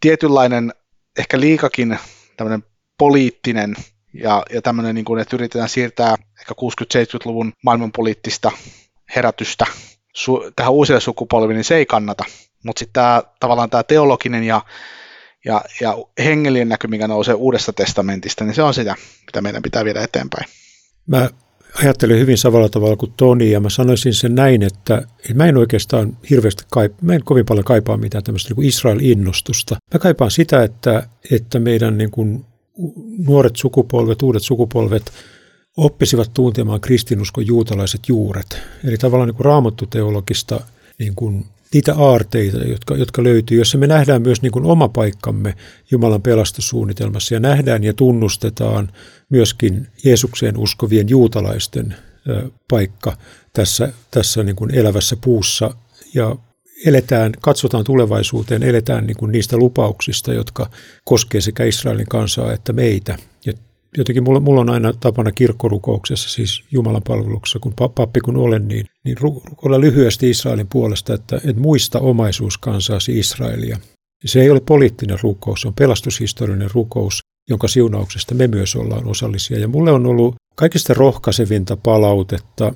tietynlainen, 0.00 0.72
ehkä 1.18 1.40
liikakin 1.40 1.98
tämmöinen 2.36 2.64
poliittinen 2.98 3.76
ja, 4.14 4.42
ja 4.50 4.62
tämmöinen, 4.62 4.94
niin 4.94 5.04
kuin, 5.04 5.20
että 5.20 5.36
yritetään 5.36 5.68
siirtää 5.68 6.14
ehkä 6.40 6.54
60-70-luvun 6.54 7.52
maailmanpoliittista 7.64 8.50
herätystä 9.16 9.66
su, 10.14 10.50
tähän 10.56 10.72
uusille 10.72 11.00
sukupolville, 11.00 11.54
niin 11.54 11.64
se 11.64 11.76
ei 11.76 11.86
kannata. 11.86 12.24
Mutta 12.64 12.78
sitten 12.78 12.92
tämä, 12.92 13.22
tavallaan 13.40 13.70
tämä 13.70 13.82
teologinen 13.82 14.44
ja, 14.44 14.60
ja, 15.44 15.64
ja 15.80 15.96
hengellinen 16.18 16.68
näky, 16.68 16.86
mikä 16.86 17.08
nousee 17.08 17.34
uudesta 17.34 17.72
testamentista, 17.72 18.44
niin 18.44 18.54
se 18.54 18.62
on 18.62 18.74
sitä, 18.74 18.94
mitä 19.26 19.40
meidän 19.40 19.62
pitää 19.62 19.84
viedä 19.84 20.02
eteenpäin. 20.02 20.48
Mä 21.06 21.30
ajattelen 21.74 22.18
hyvin 22.18 22.38
samalla 22.38 22.68
tavalla 22.68 22.96
kuin 22.96 23.12
Toni, 23.16 23.50
ja 23.50 23.60
mä 23.60 23.70
sanoisin 23.70 24.14
sen 24.14 24.34
näin, 24.34 24.62
että, 24.62 25.02
mä 25.34 25.46
en 25.46 25.56
oikeastaan 25.56 26.16
hirveästi 26.30 26.64
kaipaa, 26.70 26.98
mä 27.02 27.14
en 27.14 27.24
kovin 27.24 27.46
paljon 27.46 27.64
kaipaa 27.64 27.96
mitään 27.96 28.24
tämmöistä 28.24 28.54
niin 28.54 28.68
Israel-innostusta. 28.68 29.76
Mä 29.94 29.98
kaipaan 29.98 30.30
sitä, 30.30 30.62
että, 30.62 31.08
että 31.30 31.58
meidän 31.58 31.98
niin 31.98 32.10
kuin 32.10 32.44
nuoret 33.18 33.56
sukupolvet, 33.56 34.22
uudet 34.22 34.42
sukupolvet 34.42 35.12
oppisivat 35.76 36.30
tuntemaan 36.34 36.80
kristinuskon 36.80 37.46
juutalaiset 37.46 38.00
juuret. 38.08 38.60
Eli 38.84 38.96
tavallaan 38.96 39.28
niin 39.28 39.36
kuin 39.36 39.44
raamattuteologista 39.44 40.60
niin 40.98 41.14
kuin 41.14 41.44
niitä 41.74 41.94
aarteita, 41.94 42.56
jotka, 42.56 42.96
jotka 42.96 43.24
löytyy, 43.24 43.58
jossa 43.58 43.78
me 43.78 43.86
nähdään 43.86 44.22
myös 44.22 44.42
niin 44.42 44.52
kuin 44.52 44.64
oma 44.64 44.88
paikkamme 44.88 45.54
Jumalan 45.90 46.22
pelastussuunnitelmassa 46.22 47.34
ja 47.34 47.40
nähdään 47.40 47.84
ja 47.84 47.94
tunnustetaan 47.94 48.92
myöskin 49.28 49.86
Jeesukseen 50.04 50.58
uskovien 50.58 51.08
juutalaisten 51.08 51.94
paikka 52.70 53.16
tässä, 53.52 53.92
tässä 54.10 54.42
niin 54.42 54.56
kuin 54.56 54.74
elävässä 54.74 55.16
puussa 55.16 55.74
ja 56.14 56.36
eletään, 56.86 57.32
katsotaan 57.40 57.84
tulevaisuuteen, 57.84 58.62
eletään 58.62 59.06
niin 59.06 59.16
kuin 59.16 59.32
niistä 59.32 59.56
lupauksista, 59.56 60.32
jotka 60.32 60.70
koskee 61.04 61.40
sekä 61.40 61.64
Israelin 61.64 62.08
kansaa 62.08 62.52
että 62.52 62.72
meitä. 62.72 63.16
Ja 63.46 63.52
jotenkin 63.96 64.24
mulla, 64.24 64.40
mulla 64.40 64.60
on 64.60 64.70
aina 64.70 64.92
tapana 64.92 65.32
kirkkorukouksessa, 65.32 66.28
siis 66.28 66.64
Jumalan 66.70 67.02
palveluksessa, 67.02 67.58
kun 67.58 67.74
pappi 67.94 68.20
kun 68.20 68.36
olen, 68.36 68.68
niin, 68.68 68.86
niin 69.04 69.16
rukoilla 69.20 69.80
lyhyesti 69.80 70.30
Israelin 70.30 70.68
puolesta, 70.72 71.14
että, 71.14 71.36
että 71.36 71.60
muista 71.62 72.00
omaisuus 72.00 72.58
kansaasi 72.58 73.18
Israelia. 73.18 73.78
Se 74.24 74.40
ei 74.40 74.50
ole 74.50 74.60
poliittinen 74.60 75.18
rukous, 75.22 75.60
se 75.60 75.68
on 75.68 75.74
pelastushistoriallinen 75.74 76.70
rukous, 76.74 77.20
jonka 77.48 77.68
siunauksesta 77.68 78.34
me 78.34 78.46
myös 78.46 78.76
ollaan 78.76 79.06
osallisia. 79.06 79.58
Ja 79.58 79.68
mulle 79.68 79.92
on 79.92 80.06
ollut 80.06 80.34
kaikista 80.54 80.94
rohkaisevinta 80.94 81.76
palautetta 81.76 82.72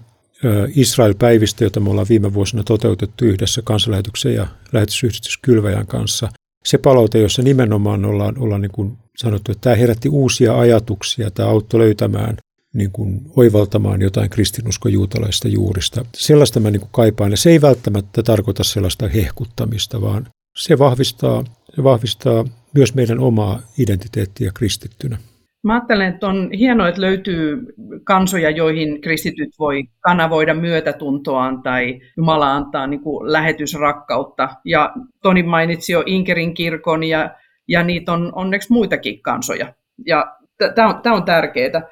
Israel-päivistä, 0.75 1.65
jota 1.65 1.81
me 1.81 1.91
ollaan 1.91 2.07
viime 2.09 2.35
vuosina 2.35 2.63
toteutettu 2.63 3.25
yhdessä 3.25 3.63
kansanlähetyksen 3.65 4.35
ja 4.35 4.47
lähetysyhdistys 4.73 5.39
Kylväjän 5.43 5.87
kanssa. 5.87 6.29
Se 6.65 6.79
palaute, 6.79 7.19
jossa 7.19 7.43
nimenomaan 7.43 8.05
ollaan, 8.05 8.39
ollaan 8.39 8.61
niin 8.61 8.73
kuin 8.73 8.99
sanottu, 9.17 9.53
että 9.53 9.61
tämä 9.61 9.77
herätti 9.77 10.09
uusia 10.09 10.59
ajatuksia, 10.59 11.31
tämä 11.31 11.49
auttoi 11.49 11.81
löytämään, 11.81 12.37
niin 12.75 12.91
kuin 12.91 13.21
oivaltamaan 13.37 14.03
jotain 14.03 14.31
kristinuskon 14.31 14.93
juutalaista 14.93 15.49
juurista. 15.49 16.05
Sellaista 16.15 16.61
mä 16.61 16.71
niin 16.71 16.81
kuin 16.81 16.93
kaipaan, 16.93 17.31
ja 17.31 17.37
se 17.37 17.51
ei 17.51 17.61
välttämättä 17.61 18.23
tarkoita 18.23 18.65
sellaista 18.65 19.09
hehkuttamista, 19.09 20.01
vaan 20.01 20.29
se 20.57 20.79
vahvistaa, 20.79 21.45
se 21.77 21.85
vahvistaa 21.85 22.45
myös 22.75 22.95
meidän 22.95 23.21
omaa 23.21 23.63
identiteettiä 23.79 24.51
kristittynä. 24.55 25.19
Mä 25.65 25.75
ajattelen, 25.75 26.09
että 26.09 26.27
on 26.27 26.51
hienoa, 26.59 26.89
että 26.89 27.01
löytyy 27.01 27.67
kansoja, 28.05 28.51
joihin 28.51 29.01
kristityt 29.01 29.51
voi 29.59 29.83
kanavoida 30.01 30.55
myötätuntoaan 30.55 31.63
tai 31.63 32.01
Jumala 32.17 32.55
antaa 32.55 32.87
niin 32.87 33.01
kuin 33.01 33.33
lähetysrakkautta. 33.33 34.49
Ja 34.65 34.93
Toni 35.23 35.43
mainitsi 35.43 35.93
jo 35.93 36.03
Inkerin 36.07 36.55
kirkon 36.55 37.05
ja 37.05 37.31
ja 37.69 37.83
niitä 37.83 38.13
on 38.13 38.33
onneksi 38.35 38.73
muitakin 38.73 39.23
kansoja. 39.23 39.75
Ja 40.07 40.37
tämä 40.75 40.89
on, 40.89 41.13
on 41.13 41.25
tärkeää. 41.25 41.83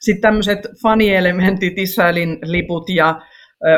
Sitten 0.00 0.22
tämmöiset 0.22 0.58
fanielementit, 0.82 1.78
Israelin 1.78 2.38
liput 2.42 2.88
ja 2.88 3.20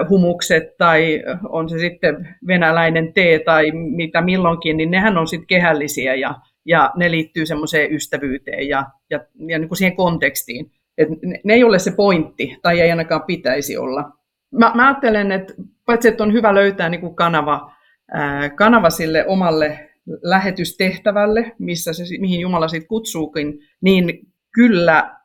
humukset 0.09 0.77
tai 0.79 1.23
on 1.49 1.69
se 1.69 1.79
sitten 1.79 2.37
venäläinen 2.47 3.13
tee 3.13 3.39
tai 3.39 3.71
mitä 3.73 4.21
milloinkin, 4.21 4.77
niin 4.77 4.91
nehän 4.91 5.19
on 5.19 5.27
sitten 5.27 5.47
kehällisiä 5.47 6.15
ja, 6.15 6.35
ja 6.67 6.91
ne 6.97 7.11
liittyy 7.11 7.47
semmoiseen 7.47 7.95
ystävyyteen 7.95 8.69
ja, 8.69 8.87
ja, 9.11 9.21
ja 9.49 9.59
niin 9.59 9.69
kuin 9.69 9.79
siihen 9.79 9.97
kontekstiin. 9.97 10.73
Et 10.99 11.09
ne, 11.23 11.41
ne 11.45 11.55
ei 11.55 11.65
ole 11.65 11.79
se 11.79 11.91
pointti 11.91 12.57
tai 12.63 12.81
ei 12.81 12.91
ainakaan 12.91 13.23
pitäisi 13.23 13.77
olla. 13.77 14.13
Mä, 14.53 14.73
mä 14.75 14.87
ajattelen, 14.87 15.33
että 15.33 15.55
paitsi 15.87 16.09
että 16.09 16.23
on 16.23 16.33
hyvä 16.33 16.55
löytää 16.55 16.89
niin 16.89 17.01
kuin 17.01 17.15
kanava, 17.15 17.73
ää, 18.13 18.51
kanava 18.51 18.91
sille 18.91 19.27
omalle 19.27 19.91
lähetystehtävälle, 20.23 21.53
missä 21.59 21.93
se, 21.93 22.05
mihin 22.21 22.41
Jumala 22.41 22.69
sitten 22.69 22.89
kutsuukin, 22.89 23.59
niin 23.81 24.27
kyllä 24.55 25.17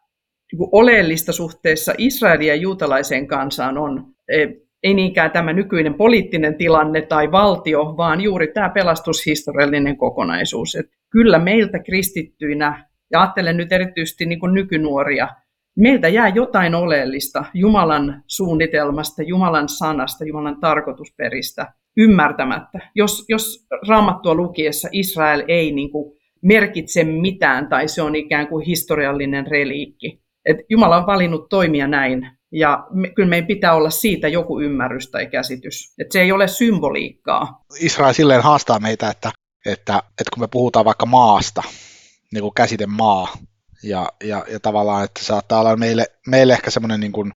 niin 0.51 0.69
oleellista 0.71 1.33
suhteessa 1.33 1.93
Israelin 1.98 2.48
ja 2.48 2.55
juutalaiseen 2.55 3.27
kansaan 3.27 3.77
on 3.77 4.05
e, 4.29 4.48
ei 4.83 4.93
niinkään 4.93 5.31
tämä 5.31 5.53
nykyinen 5.53 5.93
poliittinen 5.93 6.55
tilanne 6.55 7.01
tai 7.01 7.31
valtio, 7.31 7.93
vaan 7.98 8.21
juuri 8.21 8.48
tämä 8.48 8.69
pelastushistoriallinen 8.69 9.98
kokonaisuus. 9.98 10.75
Et 10.75 10.86
kyllä 11.12 11.39
meiltä 11.39 11.80
kristittyinä, 11.80 12.89
ja 13.12 13.22
ajattelen 13.22 13.58
nyt 13.58 13.72
erityisesti 13.72 14.25
niin 14.25 14.39
kuin 14.39 14.53
nykynuoria, 14.53 15.27
meiltä 15.77 16.08
jää 16.08 16.27
jotain 16.27 16.75
oleellista 16.75 17.46
Jumalan 17.53 18.24
suunnitelmasta, 18.27 19.24
Jumalan 19.24 19.70
sanasta, 19.70 20.25
Jumalan 20.25 20.60
tarkoitusperistä 20.60 21.74
ymmärtämättä. 21.98 22.80
Jos, 22.96 23.25
jos 23.30 23.68
raamattua 23.88 24.36
lukiessa 24.36 24.89
Israel 24.91 25.44
ei 25.48 25.72
niin 25.72 25.91
kuin 25.91 26.18
merkitse 26.41 27.03
mitään 27.03 27.70
tai 27.70 27.88
se 27.88 28.01
on 28.01 28.15
ikään 28.15 28.48
kuin 28.48 28.65
historiallinen 28.65 29.48
reliikki. 29.48 30.22
Et 30.46 30.58
Jumala 30.70 30.98
on 30.98 31.06
valinnut 31.06 31.50
toimia 31.50 31.88
näin 31.88 32.27
ja 32.51 32.88
me, 32.91 33.10
kyllä 33.10 33.30
meidän 33.30 33.48
pitää 33.48 33.75
olla 33.75 33.89
siitä 33.89 34.27
joku 34.27 34.60
ymmärrys 34.62 35.12
tai 35.12 35.27
käsitys. 35.27 35.94
Et 36.00 36.12
se 36.12 36.22
ei 36.22 36.32
ole 36.32 36.48
symboliikkaa. 36.48 37.63
Israel 37.80 38.13
silleen 38.13 38.44
haastaa 38.44 38.80
meitä, 38.80 39.10
että, 39.10 39.32
että, 39.65 40.03
että 40.10 40.32
kun 40.34 40.44
me 40.44 40.48
puhutaan 40.48 40.86
vaikka 40.86 41.06
maasta, 41.06 41.63
niin 42.32 42.41
kuin 42.41 42.53
käsite 42.53 42.86
maa, 42.86 43.38
Ja, 43.84 44.10
ja, 44.24 44.46
ja 44.51 44.60
tavallaan, 44.60 45.03
että 45.03 45.24
saattaa 45.24 45.60
olla 45.60 45.75
meille, 45.75 46.06
meille 46.27 46.53
ehkä 46.53 46.72
semmoinen, 46.72 47.00
niin 47.00 47.32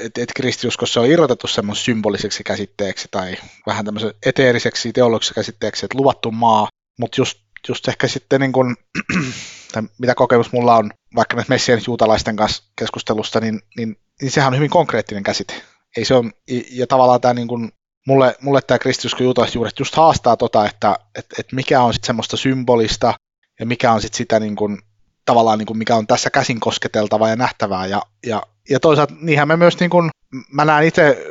että 0.00 0.22
et 0.22 0.32
kristiuskossa 0.36 1.00
on 1.00 1.06
irrotettu 1.06 1.46
semmoisen 1.46 1.84
symboliseksi 1.84 2.44
käsitteeksi 2.44 3.08
tai 3.10 3.36
vähän 3.66 3.84
tämmöisen 3.84 4.14
eteeriseksi 4.26 4.92
teologiseksi 4.92 5.34
käsitteeksi, 5.34 5.86
että 5.86 5.98
luvattu 5.98 6.30
maa, 6.30 6.68
mutta 6.98 7.20
just, 7.20 7.38
just 7.68 7.88
ehkä 7.88 8.08
sitten 8.08 8.40
niin 8.40 8.52
kuin, 8.52 8.76
tai 9.72 9.82
mitä 9.98 10.14
kokemus 10.14 10.52
mulla 10.52 10.76
on 10.76 10.90
vaikka 11.14 11.36
näistä 11.36 11.52
messien 11.52 11.80
juutalaisten 11.86 12.36
kanssa 12.36 12.62
keskustelusta, 12.78 13.40
niin, 13.40 13.60
niin, 13.76 13.96
niin 14.22 14.30
sehän 14.30 14.52
on 14.52 14.56
hyvin 14.56 14.70
konkreettinen 14.70 15.22
käsite. 15.22 15.54
Ei 15.96 16.04
se 16.04 16.14
on, 16.14 16.32
ja 16.70 16.86
tavallaan 16.86 17.20
tämä 17.20 17.34
niin 17.34 17.48
kuin, 17.48 17.72
mulle, 18.08 18.36
mulle 18.40 18.60
tämä 18.62 18.78
kristiusko 18.78 19.22
juutalaiset 19.22 19.54
juuret 19.54 19.78
just 19.78 19.94
haastaa 19.94 20.36
tota, 20.36 20.66
että 20.66 20.98
et, 21.14 21.26
et 21.38 21.52
mikä 21.52 21.82
on 21.82 21.94
sitten 21.94 22.06
semmoista 22.06 22.36
symbolista 22.36 23.14
ja 23.60 23.66
mikä 23.66 23.92
on 23.92 24.00
sitten 24.00 24.16
sitä 24.16 24.40
niin 24.40 24.56
kuin, 24.56 24.78
tavallaan 25.24 25.58
niin 25.58 25.66
kuin 25.66 25.78
mikä 25.78 25.96
on 25.96 26.06
tässä 26.06 26.30
käsin 26.30 26.60
kosketeltavaa 26.60 27.28
ja 27.28 27.36
nähtävää. 27.36 27.86
Ja, 27.86 28.02
ja, 28.26 28.42
ja 28.70 28.80
toisaalta 28.80 29.14
niinhän 29.20 29.48
me 29.48 29.56
myös, 29.56 29.80
niin 29.80 29.90
kuin, 29.90 30.10
mä 30.52 30.64
näen 30.64 30.86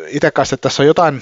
itse 0.09 0.31
kanssa, 0.33 0.53
että 0.53 0.69
tässä 0.69 0.83
on 0.83 0.87
jotain 0.87 1.21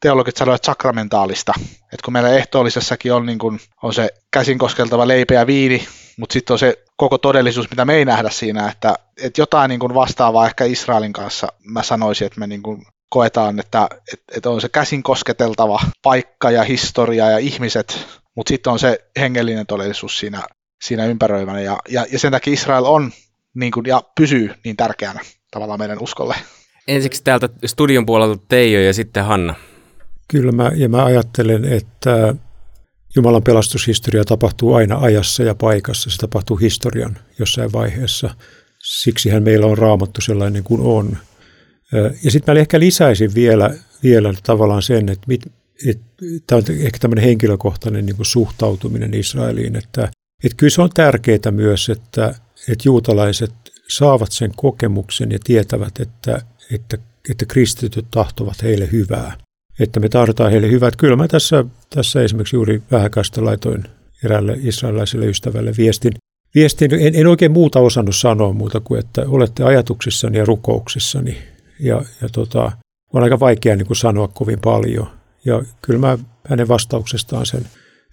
teologit 0.00 0.36
sanoivat 0.36 0.64
sakramentaalista, 0.64 1.52
että 1.62 2.04
kun 2.04 2.12
meillä 2.12 2.30
ehtoollisessakin 2.30 3.12
on, 3.12 3.26
niin 3.26 3.38
kuin, 3.38 3.60
on 3.82 3.94
se 3.94 4.08
käsin 4.30 4.58
koskeltava 4.58 5.08
leipä 5.08 5.34
ja 5.34 5.46
viini, 5.46 5.88
mutta 6.16 6.32
sitten 6.32 6.54
on 6.54 6.58
se 6.58 6.84
koko 6.96 7.18
todellisuus, 7.18 7.70
mitä 7.70 7.84
me 7.84 7.94
ei 7.94 8.04
nähdä 8.04 8.30
siinä, 8.30 8.68
että, 8.70 8.94
että 9.22 9.40
jotain 9.40 9.68
niin 9.68 9.80
kuin 9.80 9.94
vastaavaa 9.94 10.46
ehkä 10.46 10.64
Israelin 10.64 11.12
kanssa 11.12 11.46
mä 11.64 11.82
sanoisin, 11.82 12.26
että 12.26 12.40
me 12.40 12.46
niin 12.46 12.62
kuin 12.62 12.86
koetaan, 13.16 13.60
että, 13.60 13.88
että, 14.12 14.24
että 14.36 14.50
on 14.50 14.60
se 14.60 14.68
käsin 14.68 15.02
kosketeltava 15.02 15.80
paikka 16.02 16.50
ja 16.50 16.62
historia 16.62 17.30
ja 17.30 17.38
ihmiset, 17.38 18.06
mutta 18.34 18.48
sitten 18.48 18.72
on 18.72 18.78
se 18.78 18.98
hengellinen 19.20 19.66
todellisuus 19.66 20.18
siinä, 20.18 20.42
siinä 20.84 21.04
ympäröivänä 21.04 21.60
ja, 21.60 21.78
ja, 21.88 22.06
ja 22.12 22.18
sen 22.18 22.32
takia 22.32 22.52
Israel 22.52 22.84
on 22.84 23.12
niin 23.54 23.72
kuin, 23.72 23.86
ja 23.86 24.02
pysyy 24.20 24.54
niin 24.64 24.76
tärkeänä 24.76 25.20
tavallaan 25.50 25.80
meidän 25.80 26.02
uskolle. 26.02 26.34
Ensiksi 26.88 27.24
täältä 27.24 27.48
studion 27.66 28.06
puolelta 28.06 28.44
Teijo 28.48 28.80
ja 28.80 28.94
sitten 28.94 29.24
Hanna. 29.24 29.54
Kyllä 30.28 30.52
mä, 30.52 30.70
ja 30.74 30.88
mä 30.88 31.04
ajattelen, 31.04 31.64
että 31.64 32.34
Jumalan 33.16 33.42
pelastushistoria 33.42 34.24
tapahtuu 34.24 34.74
aina 34.74 34.98
ajassa 34.98 35.42
ja 35.42 35.54
paikassa. 35.54 36.10
Se 36.10 36.16
tapahtuu 36.16 36.56
historian 36.56 37.18
jossain 37.38 37.72
vaiheessa. 37.72 38.34
Siksihän 38.82 39.42
meillä 39.42 39.66
on 39.66 39.78
raamattu 39.78 40.20
sellainen 40.20 40.64
kuin 40.64 40.80
on. 40.80 41.18
Ja 42.24 42.30
sitten 42.30 42.54
mä 42.54 42.60
ehkä 42.60 42.80
lisäisin 42.80 43.34
vielä, 43.34 43.74
vielä 44.02 44.34
tavallaan 44.42 44.82
sen, 44.82 45.08
että, 45.08 45.24
mit, 45.26 45.52
että 45.86 46.04
tämä 46.46 46.56
on 46.56 46.64
ehkä 46.80 46.98
tämmöinen 46.98 47.24
henkilökohtainen 47.24 48.06
niin 48.06 48.16
kuin 48.16 48.26
suhtautuminen 48.26 49.14
Israeliin, 49.14 49.76
että, 49.76 50.08
että 50.44 50.56
kyllä 50.56 50.70
se 50.70 50.82
on 50.82 50.90
tärkeää 50.94 51.50
myös, 51.50 51.88
että, 51.88 52.34
että 52.68 52.82
juutalaiset 52.84 53.52
saavat 53.88 54.32
sen 54.32 54.52
kokemuksen 54.56 55.30
ja 55.30 55.38
tietävät, 55.44 56.00
että, 56.00 56.42
että, 56.72 56.98
että 57.30 57.46
kristityt 57.46 58.06
tahtovat 58.10 58.62
heille 58.62 58.88
hyvää 58.92 59.46
että 59.80 60.00
me 60.00 60.08
tarvitaan 60.08 60.50
heille 60.50 60.70
hyvät. 60.70 60.96
Kyllä 60.96 61.16
mä 61.16 61.28
tässä, 61.28 61.64
tässä 61.90 62.22
esimerkiksi 62.22 62.56
juuri 62.56 62.82
vähäkästä 62.90 63.44
laitoin 63.44 63.84
eräälle 64.24 64.58
israelilaiselle 64.62 65.26
ystävälle 65.26 65.72
viestin. 65.78 66.12
viestin 66.54 66.94
en, 66.94 67.14
en 67.14 67.26
oikein 67.26 67.52
muuta 67.52 67.80
osannut 67.80 68.16
sanoa 68.16 68.52
muuta 68.52 68.80
kuin, 68.80 69.00
että 69.00 69.24
olette 69.26 69.64
ajatuksissani 69.64 70.38
ja 70.38 70.44
rukouksissani. 70.44 71.38
Ja, 71.80 72.02
ja 72.22 72.28
tota, 72.32 72.72
on 73.12 73.22
aika 73.22 73.40
vaikea 73.40 73.76
niin 73.76 73.86
kuin 73.86 73.96
sanoa 73.96 74.28
kovin 74.28 74.60
paljon. 74.60 75.10
Ja 75.44 75.62
kyllä 75.82 76.00
mä 76.00 76.18
hänen 76.48 76.68
vastauksestaan 76.68 77.46
sen 77.46 77.66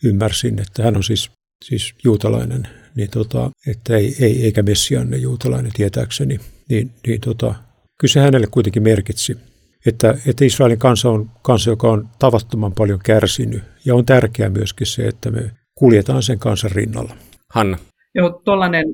ymmärsin, 0.04 0.60
että 0.60 0.84
hän 0.84 0.98
on 0.98 1.04
siis, 1.04 1.32
siis 1.66 1.96
juutalainen, 2.04 2.68
niin 2.96 3.10
tota, 3.10 3.52
että 3.68 3.98
ei, 3.98 4.16
ei, 4.20 4.46
eikä 4.46 4.64
messianne 4.64 5.18
juutalainen 5.18 5.72
tietääkseni. 5.74 6.40
Niin, 6.70 6.92
niin 7.08 7.22
tota, 7.22 7.56
kyllä 8.00 8.12
se 8.12 8.20
hänelle 8.20 8.48
kuitenkin 8.48 8.84
merkitsi 8.84 9.38
että, 9.86 10.18
että 10.26 10.46
Israelin 10.46 10.80
kansa 10.80 11.10
on 11.10 11.32
kansa, 11.42 11.70
joka 11.70 11.92
on 11.92 12.10
tavattoman 12.20 12.74
paljon 12.74 13.00
kärsinyt. 13.00 13.64
Ja 13.86 13.96
on 13.96 14.06
tärkeää 14.06 14.50
myöskin 14.50 14.88
se, 14.88 15.08
että 15.08 15.32
me 15.32 15.52
kuljetaan 15.76 16.24
sen 16.24 16.40
kansan 16.40 16.72
rinnalla. 16.72 17.16
Hanna. 17.50 17.78
Joo, 18.16 18.42
tuollainen 18.46 18.86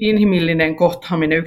inhimillinen 0.00 0.76
kohtaaminen 0.76 1.42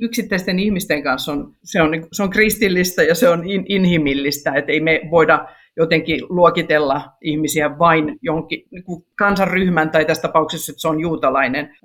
yksittäisten 0.00 0.58
ihmisten 0.58 1.02
kanssa 1.02 1.32
on, 1.32 1.54
se 1.64 1.82
on, 1.82 1.90
se 2.12 2.22
on 2.22 2.30
kristillistä 2.30 3.02
ja 3.02 3.14
se 3.14 3.28
on 3.28 3.42
inhimillistä, 3.68 4.52
että 4.54 4.72
ei 4.72 4.80
me 4.80 5.00
voida 5.10 5.48
jotenkin 5.76 6.20
luokitella 6.28 7.02
ihmisiä 7.20 7.78
vain 7.78 8.18
jonkin 8.22 8.62
niin 8.70 8.84
kansanryhmän 9.18 9.90
tai 9.90 10.04
tässä 10.04 10.22
tapauksessa, 10.22 10.72
että 10.72 10.80
se 10.80 10.88
on 10.88 11.00
juutalainen. 11.00 11.76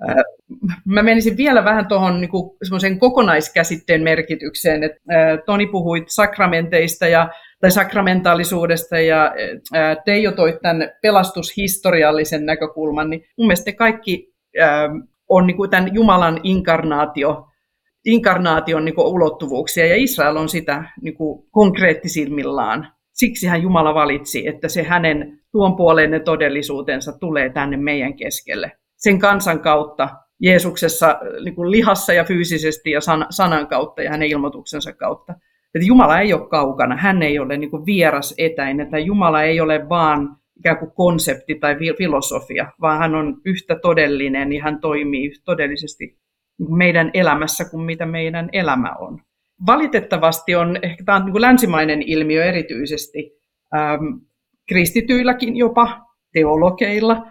Mä 0.84 1.02
menisin 1.02 1.36
vielä 1.36 1.64
vähän 1.64 1.88
tuohon 1.88 2.20
niin 2.20 2.98
kokonaiskäsitteen 2.98 4.02
merkitykseen, 4.02 4.84
että 4.84 5.00
Toni 5.46 5.66
puhui 5.66 6.04
sakramenteista 6.06 7.06
ja 7.06 7.28
tai 7.60 7.70
sakramentaalisuudesta 7.70 8.98
ja 8.98 9.32
Teijo 10.04 10.32
toi 10.32 10.58
tämän 10.62 10.90
pelastushistoriallisen 11.02 12.46
näkökulman, 12.46 13.10
niin 13.10 13.24
mun 13.38 13.46
mielestä 13.46 13.72
kaikki 13.72 14.34
on 15.28 15.46
niin 15.46 15.56
kuin 15.56 15.70
tämän 15.70 15.94
Jumalan 15.94 16.40
inkarnaatio, 16.42 17.48
inkarnaation 18.04 18.84
niin 18.84 18.94
kuin 18.94 19.06
ulottuvuuksia, 19.06 19.86
ja 19.86 19.96
Israel 19.96 20.36
on 20.36 20.48
sitä 20.48 20.84
niin 21.02 21.14
kuin 21.14 21.46
konkreettisimmillaan 21.50 22.88
siksi 23.12 23.46
hän 23.46 23.62
Jumala 23.62 23.94
valitsi, 23.94 24.48
että 24.48 24.68
se 24.68 24.82
hänen 24.82 25.40
tuon 25.52 25.76
puoleinen 25.76 26.24
todellisuutensa 26.24 27.12
tulee 27.18 27.50
tänne 27.50 27.76
meidän 27.76 28.16
keskelle. 28.16 28.72
Sen 28.96 29.18
kansan 29.18 29.60
kautta, 29.60 30.08
Jeesuksessa 30.40 31.18
niin 31.44 31.54
kuin 31.54 31.70
lihassa 31.70 32.12
ja 32.12 32.24
fyysisesti 32.24 32.90
ja 32.90 33.00
san, 33.00 33.26
sanan 33.30 33.66
kautta 33.66 34.02
ja 34.02 34.10
hänen 34.10 34.28
ilmoituksensa 34.28 34.92
kautta. 34.92 35.34
Että 35.76 35.86
Jumala 35.86 36.20
ei 36.20 36.32
ole 36.32 36.48
kaukana, 36.48 36.96
hän 36.96 37.22
ei 37.22 37.38
ole 37.38 37.56
niin 37.56 37.70
kuin 37.70 37.86
vieras 37.86 38.34
etäinen, 38.38 38.86
että 38.86 38.98
Jumala 38.98 39.42
ei 39.42 39.60
ole 39.60 39.88
vaan 39.88 40.36
ikään 40.58 40.78
kuin 40.78 40.90
konsepti 40.90 41.54
tai 41.54 41.76
filosofia, 41.98 42.72
vaan 42.80 42.98
hän 42.98 43.14
on 43.14 43.40
yhtä 43.44 43.76
todellinen 43.82 44.52
ja 44.52 44.62
hän 44.62 44.80
toimii 44.80 45.32
todellisesti 45.44 46.18
meidän 46.68 47.10
elämässä 47.14 47.64
kuin 47.70 47.82
mitä 47.82 48.06
meidän 48.06 48.48
elämä 48.52 48.92
on. 48.98 49.20
Valitettavasti 49.66 50.54
on, 50.54 50.78
ehkä 50.82 51.04
tämä 51.04 51.16
on 51.16 51.24
niin 51.24 51.32
kuin 51.32 51.42
länsimainen 51.42 52.02
ilmiö 52.02 52.44
erityisesti, 52.44 53.32
ähm, 53.76 54.04
kristityilläkin 54.68 55.56
jopa, 55.56 56.00
teologeilla 56.32 57.26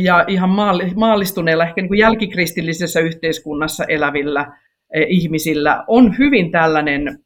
ja 0.00 0.24
ihan 0.28 0.50
maallistuneilla, 0.96 1.64
ehkä 1.64 1.80
niin 1.80 1.88
kuin 1.88 1.98
jälkikristillisessä 1.98 3.00
yhteiskunnassa 3.00 3.84
elävillä 3.84 4.56
ihmisillä 5.08 5.84
on 5.86 6.18
hyvin 6.18 6.50
tällainen, 6.50 7.18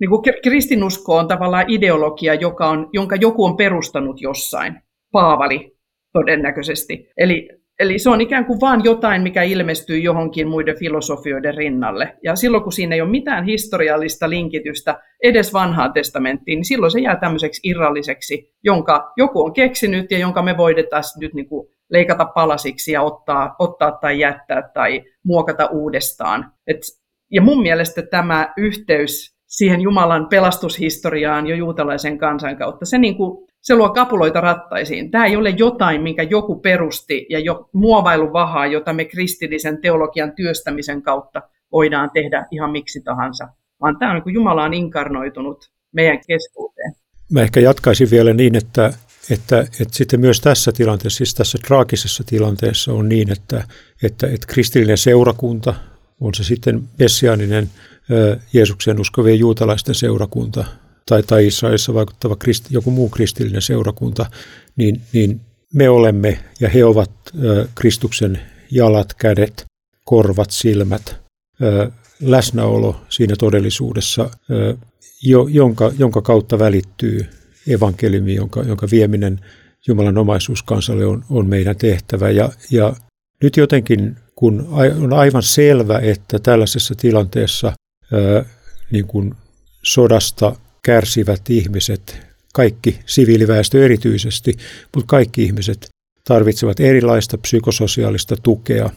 niin 0.00 0.10
kuin 0.10 0.22
kristinusko 0.42 1.16
on 1.16 1.28
tavallaan 1.28 1.64
ideologia, 1.68 2.34
joka 2.34 2.68
on, 2.68 2.88
jonka 2.92 3.16
joku 3.16 3.44
on 3.44 3.56
perustanut 3.56 4.20
jossain, 4.20 4.80
Paavali 5.12 5.76
todennäköisesti. 6.12 7.10
Eli 7.16 7.48
Eli 7.80 7.98
se 7.98 8.10
on 8.10 8.20
ikään 8.20 8.44
kuin 8.44 8.60
vain 8.60 8.84
jotain, 8.84 9.22
mikä 9.22 9.42
ilmestyy 9.42 9.98
johonkin 9.98 10.48
muiden 10.48 10.78
filosofioiden 10.78 11.54
rinnalle. 11.54 12.16
Ja 12.24 12.36
silloin, 12.36 12.62
kun 12.62 12.72
siinä 12.72 12.94
ei 12.94 13.00
ole 13.00 13.10
mitään 13.10 13.44
historiallista 13.44 14.30
linkitystä 14.30 15.00
edes 15.22 15.52
vanhaan 15.52 15.92
testamenttiin, 15.92 16.56
niin 16.56 16.64
silloin 16.64 16.90
se 16.90 17.00
jää 17.00 17.16
tämmöiseksi 17.16 17.60
irralliseksi, 17.64 18.54
jonka 18.64 19.12
joku 19.16 19.44
on 19.44 19.52
keksinyt 19.52 20.10
ja 20.10 20.18
jonka 20.18 20.42
me 20.42 20.56
voidaan 20.56 21.02
nyt 21.20 21.34
niin 21.34 21.48
kuin 21.48 21.68
leikata 21.90 22.24
palasiksi 22.24 22.92
ja 22.92 23.02
ottaa, 23.02 23.56
ottaa 23.58 23.92
tai 23.92 24.18
jättää 24.18 24.70
tai 24.74 25.02
muokata 25.24 25.66
uudestaan. 25.66 26.52
Et, 26.66 26.76
ja 27.30 27.42
mun 27.42 27.62
mielestä 27.62 28.02
tämä 28.02 28.52
yhteys 28.56 29.39
siihen 29.50 29.80
Jumalan 29.80 30.26
pelastushistoriaan 30.28 31.46
jo 31.46 31.56
juutalaisen 31.56 32.18
kansan 32.18 32.56
kautta, 32.56 32.86
se 32.86 32.98
niin 32.98 33.16
kuin 33.16 33.46
se 33.60 33.74
luo 33.74 33.90
kapuloita 33.90 34.40
rattaisiin. 34.40 35.10
Tämä 35.10 35.26
ei 35.26 35.36
ole 35.36 35.50
jotain, 35.50 36.02
minkä 36.02 36.22
joku 36.22 36.60
perusti 36.60 37.26
ja 37.30 37.38
jo 37.38 37.68
muovailu 37.72 38.32
vahaa, 38.32 38.66
jota 38.66 38.92
me 38.92 39.04
kristillisen 39.04 39.80
teologian 39.80 40.32
työstämisen 40.32 41.02
kautta 41.02 41.42
voidaan 41.72 42.10
tehdä 42.10 42.46
ihan 42.50 42.70
miksi 42.70 43.00
tahansa, 43.00 43.48
vaan 43.80 43.98
tämä 43.98 44.12
on 44.12 44.22
niin 44.24 44.34
Jumala 44.34 44.64
on 44.64 44.74
inkarnoitunut 44.74 45.70
meidän 45.92 46.18
keskuuteen. 46.26 46.92
Mä 47.32 47.42
ehkä 47.42 47.60
jatkaisin 47.60 48.10
vielä 48.10 48.32
niin, 48.32 48.56
että, 48.56 48.92
että, 49.30 49.60
että 49.60 49.94
sitten 49.94 50.20
myös 50.20 50.40
tässä 50.40 50.72
tilanteessa, 50.72 51.18
siis 51.18 51.34
tässä 51.34 51.58
traagisessa 51.66 52.24
tilanteessa 52.26 52.92
on 52.92 53.08
niin, 53.08 53.32
että, 53.32 53.64
että, 54.02 54.26
että 54.26 54.46
kristillinen 54.46 54.98
seurakunta, 54.98 55.74
on 56.20 56.34
se 56.34 56.44
sitten 56.44 56.82
messiaaninen 56.98 57.70
Jeesuksen 58.52 59.00
uskovien 59.00 59.38
juutalaisten 59.38 59.94
seurakunta, 59.94 60.64
tai, 61.06 61.22
tai 61.22 61.46
Israelissa 61.46 61.94
vaikuttava 61.94 62.36
krist, 62.36 62.70
joku 62.70 62.90
muu 62.90 63.08
kristillinen 63.08 63.62
seurakunta, 63.62 64.26
niin, 64.76 65.00
niin 65.12 65.40
me 65.74 65.88
olemme 65.88 66.38
ja 66.60 66.68
he 66.68 66.84
ovat 66.84 67.10
ö, 67.44 67.68
Kristuksen 67.74 68.40
jalat, 68.70 69.14
kädet, 69.14 69.64
korvat, 70.04 70.50
silmät, 70.50 71.16
ö, 71.62 71.90
läsnäolo 72.22 73.00
siinä 73.08 73.34
todellisuudessa, 73.38 74.30
ö, 74.50 74.76
jo, 75.22 75.46
jonka, 75.50 75.92
jonka 75.98 76.22
kautta 76.22 76.58
välittyy 76.58 77.26
evankeliumi, 77.68 78.34
jonka, 78.34 78.62
jonka 78.62 78.86
vieminen 78.90 79.40
Jumalan 79.86 80.18
omaisuus 80.18 80.62
kansalle 80.62 81.06
on, 81.06 81.24
on 81.30 81.46
meidän 81.46 81.76
tehtävä. 81.76 82.30
Ja, 82.30 82.50
ja 82.70 82.94
nyt 83.42 83.56
jotenkin 83.56 84.16
kun 84.34 84.68
on 85.00 85.12
aivan 85.12 85.42
selvä, 85.42 85.98
että 85.98 86.38
tällaisessa 86.38 86.94
tilanteessa 86.94 87.72
niin 88.90 89.06
kuin 89.06 89.34
sodasta 89.82 90.56
kärsivät 90.82 91.50
ihmiset, 91.50 92.18
kaikki 92.54 93.00
siviiliväestö 93.06 93.84
erityisesti, 93.84 94.56
mutta 94.94 95.06
kaikki 95.06 95.44
ihmiset 95.44 95.88
tarvitsevat 96.24 96.80
erilaista 96.80 97.38
psykososiaalista 97.38 98.36
tukea 98.42 98.90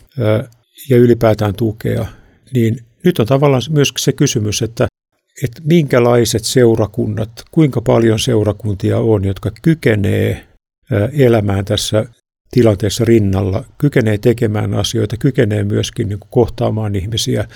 ja 0.89 0.97
ylipäätään 0.97 1.55
tukea, 1.55 2.05
niin 2.53 2.77
nyt 3.03 3.19
on 3.19 3.25
tavallaan 3.25 3.61
myös 3.69 3.93
se 3.97 4.11
kysymys, 4.11 4.61
että, 4.61 4.87
että 5.43 5.61
minkälaiset 5.65 6.43
seurakunnat, 6.43 7.29
kuinka 7.51 7.81
paljon 7.81 8.19
seurakuntia 8.19 8.99
on, 8.99 9.23
jotka 9.23 9.51
kykenee 9.61 10.47
elämään 11.17 11.65
tässä 11.65 12.05
tilanteessa 12.51 13.05
rinnalla, 13.05 13.65
kykenee 13.77 14.17
tekemään 14.17 14.73
asioita, 14.73 15.17
kykenee 15.17 15.63
myöskin 15.63 16.09
niin 16.09 16.19
kohtaamaan 16.29 16.95
ihmisiä, 16.95 17.47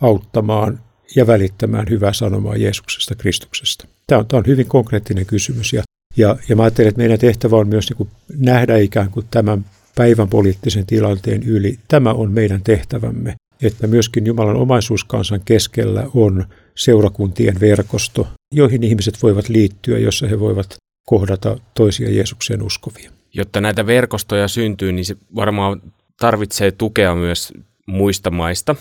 auttamaan 0.00 0.80
ja 1.16 1.26
välittämään 1.26 1.86
hyvää 1.90 2.12
sanomaa 2.12 2.56
Jeesuksesta, 2.56 3.14
Kristuksesta. 3.14 3.88
Tämä 4.06 4.18
on, 4.18 4.26
tämä 4.26 4.38
on 4.38 4.46
hyvin 4.46 4.66
konkreettinen 4.66 5.26
kysymys 5.26 5.72
ja, 5.72 5.82
ja, 6.16 6.36
ja 6.48 6.56
mä 6.56 6.62
ajattelen, 6.62 6.88
että 6.88 7.00
meidän 7.00 7.18
tehtävä 7.18 7.56
on 7.56 7.68
myös 7.68 7.90
niin 7.90 7.96
kuin 7.96 8.10
nähdä 8.36 8.76
ikään 8.76 9.10
kuin 9.10 9.26
tämän 9.30 9.64
päivän 9.94 10.28
poliittisen 10.28 10.86
tilanteen 10.86 11.42
yli. 11.42 11.78
Tämä 11.88 12.12
on 12.12 12.32
meidän 12.32 12.62
tehtävämme, 12.62 13.34
että 13.62 13.86
myöskin 13.86 14.26
Jumalan 14.26 14.56
omaisuuskansan 14.56 15.40
keskellä 15.44 16.06
on 16.14 16.44
seurakuntien 16.74 17.60
verkosto, 17.60 18.28
joihin 18.54 18.82
ihmiset 18.82 19.22
voivat 19.22 19.48
liittyä, 19.48 19.98
jossa 19.98 20.26
he 20.26 20.40
voivat 20.40 20.76
kohdata 21.06 21.58
toisia 21.74 22.10
Jeesukseen 22.10 22.62
uskovia. 22.62 23.10
Jotta 23.34 23.60
näitä 23.60 23.86
verkostoja 23.86 24.48
syntyy, 24.48 24.92
niin 24.92 25.04
se 25.04 25.16
varmaan 25.34 25.82
tarvitsee 26.20 26.70
tukea 26.70 27.14
myös 27.14 27.52
muista 27.86 28.30
maista, 28.30 28.76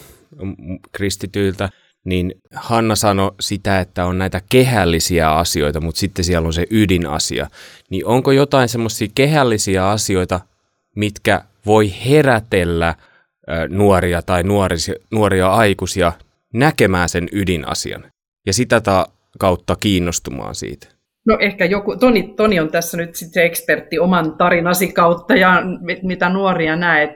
kristityiltä, 0.91 1.69
niin 2.08 2.32
Hanna 2.56 2.96
sanoi 2.96 3.32
sitä, 3.39 3.80
että 3.80 4.06
on 4.06 4.17
näitä 4.17 4.41
kehällisiä 4.50 5.32
asioita, 5.32 5.82
mutta 5.82 6.00
sitten 6.00 6.26
siellä 6.26 6.46
on 6.46 6.54
se 6.54 6.65
ydinasia. 6.72 7.48
Niin 7.89 8.06
onko 8.06 8.32
jotain 8.32 8.70
semmoisia 8.70 9.08
kehällisiä 9.15 9.89
asioita, 9.89 10.39
mitkä 10.96 11.41
voi 11.65 11.93
herätellä 12.06 12.96
nuoria 13.70 14.22
tai 14.22 14.43
nuorisia, 14.43 14.96
nuoria 15.12 15.50
aikuisia 15.50 16.13
näkemään 16.54 17.10
sen 17.10 17.30
ydinasian 17.32 18.04
ja 18.46 18.54
sitä 18.54 18.82
ta- 18.82 19.08
kautta 19.39 19.76
kiinnostumaan 19.80 20.56
siitä? 20.56 20.88
No 21.26 21.38
ehkä 21.39 21.65
joku, 21.65 21.96
Toni, 21.96 22.34
Toni 22.38 22.60
on 22.60 22.72
tässä 22.72 22.98
nyt 22.98 23.15
sitten 23.15 23.46
ekspertti 23.46 24.00
oman 24.00 24.38
tarinasi 24.38 24.93
kautta 24.93 25.36
ja 25.36 25.62
mitä 26.04 26.30
nuoria 26.30 26.76
näet. 26.76 27.12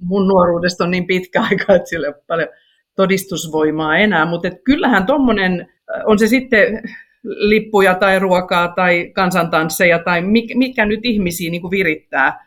Mun 0.00 0.28
nuoruudesta 0.28 0.84
on 0.84 0.90
niin 0.90 1.06
pitkä 1.06 1.42
aika, 1.50 1.74
että 1.74 1.88
sillä 1.88 2.06
ei 2.06 2.12
ole 2.12 2.22
paljon 2.26 2.48
todistusvoimaa 2.96 3.96
enää, 3.98 4.26
mutta 4.26 4.48
kyllähän 4.64 5.06
tuommoinen, 5.06 5.68
on 6.04 6.18
se 6.18 6.26
sitten 6.26 6.82
lippuja 7.24 7.94
tai 7.94 8.18
ruokaa 8.18 8.68
tai 8.68 9.10
kansantansseja 9.14 9.98
tai 9.98 10.22
mikä, 10.54 10.86
nyt 10.86 11.00
ihmisiä 11.02 11.50
niin 11.50 11.60
kuin 11.60 11.70
virittää 11.70 12.46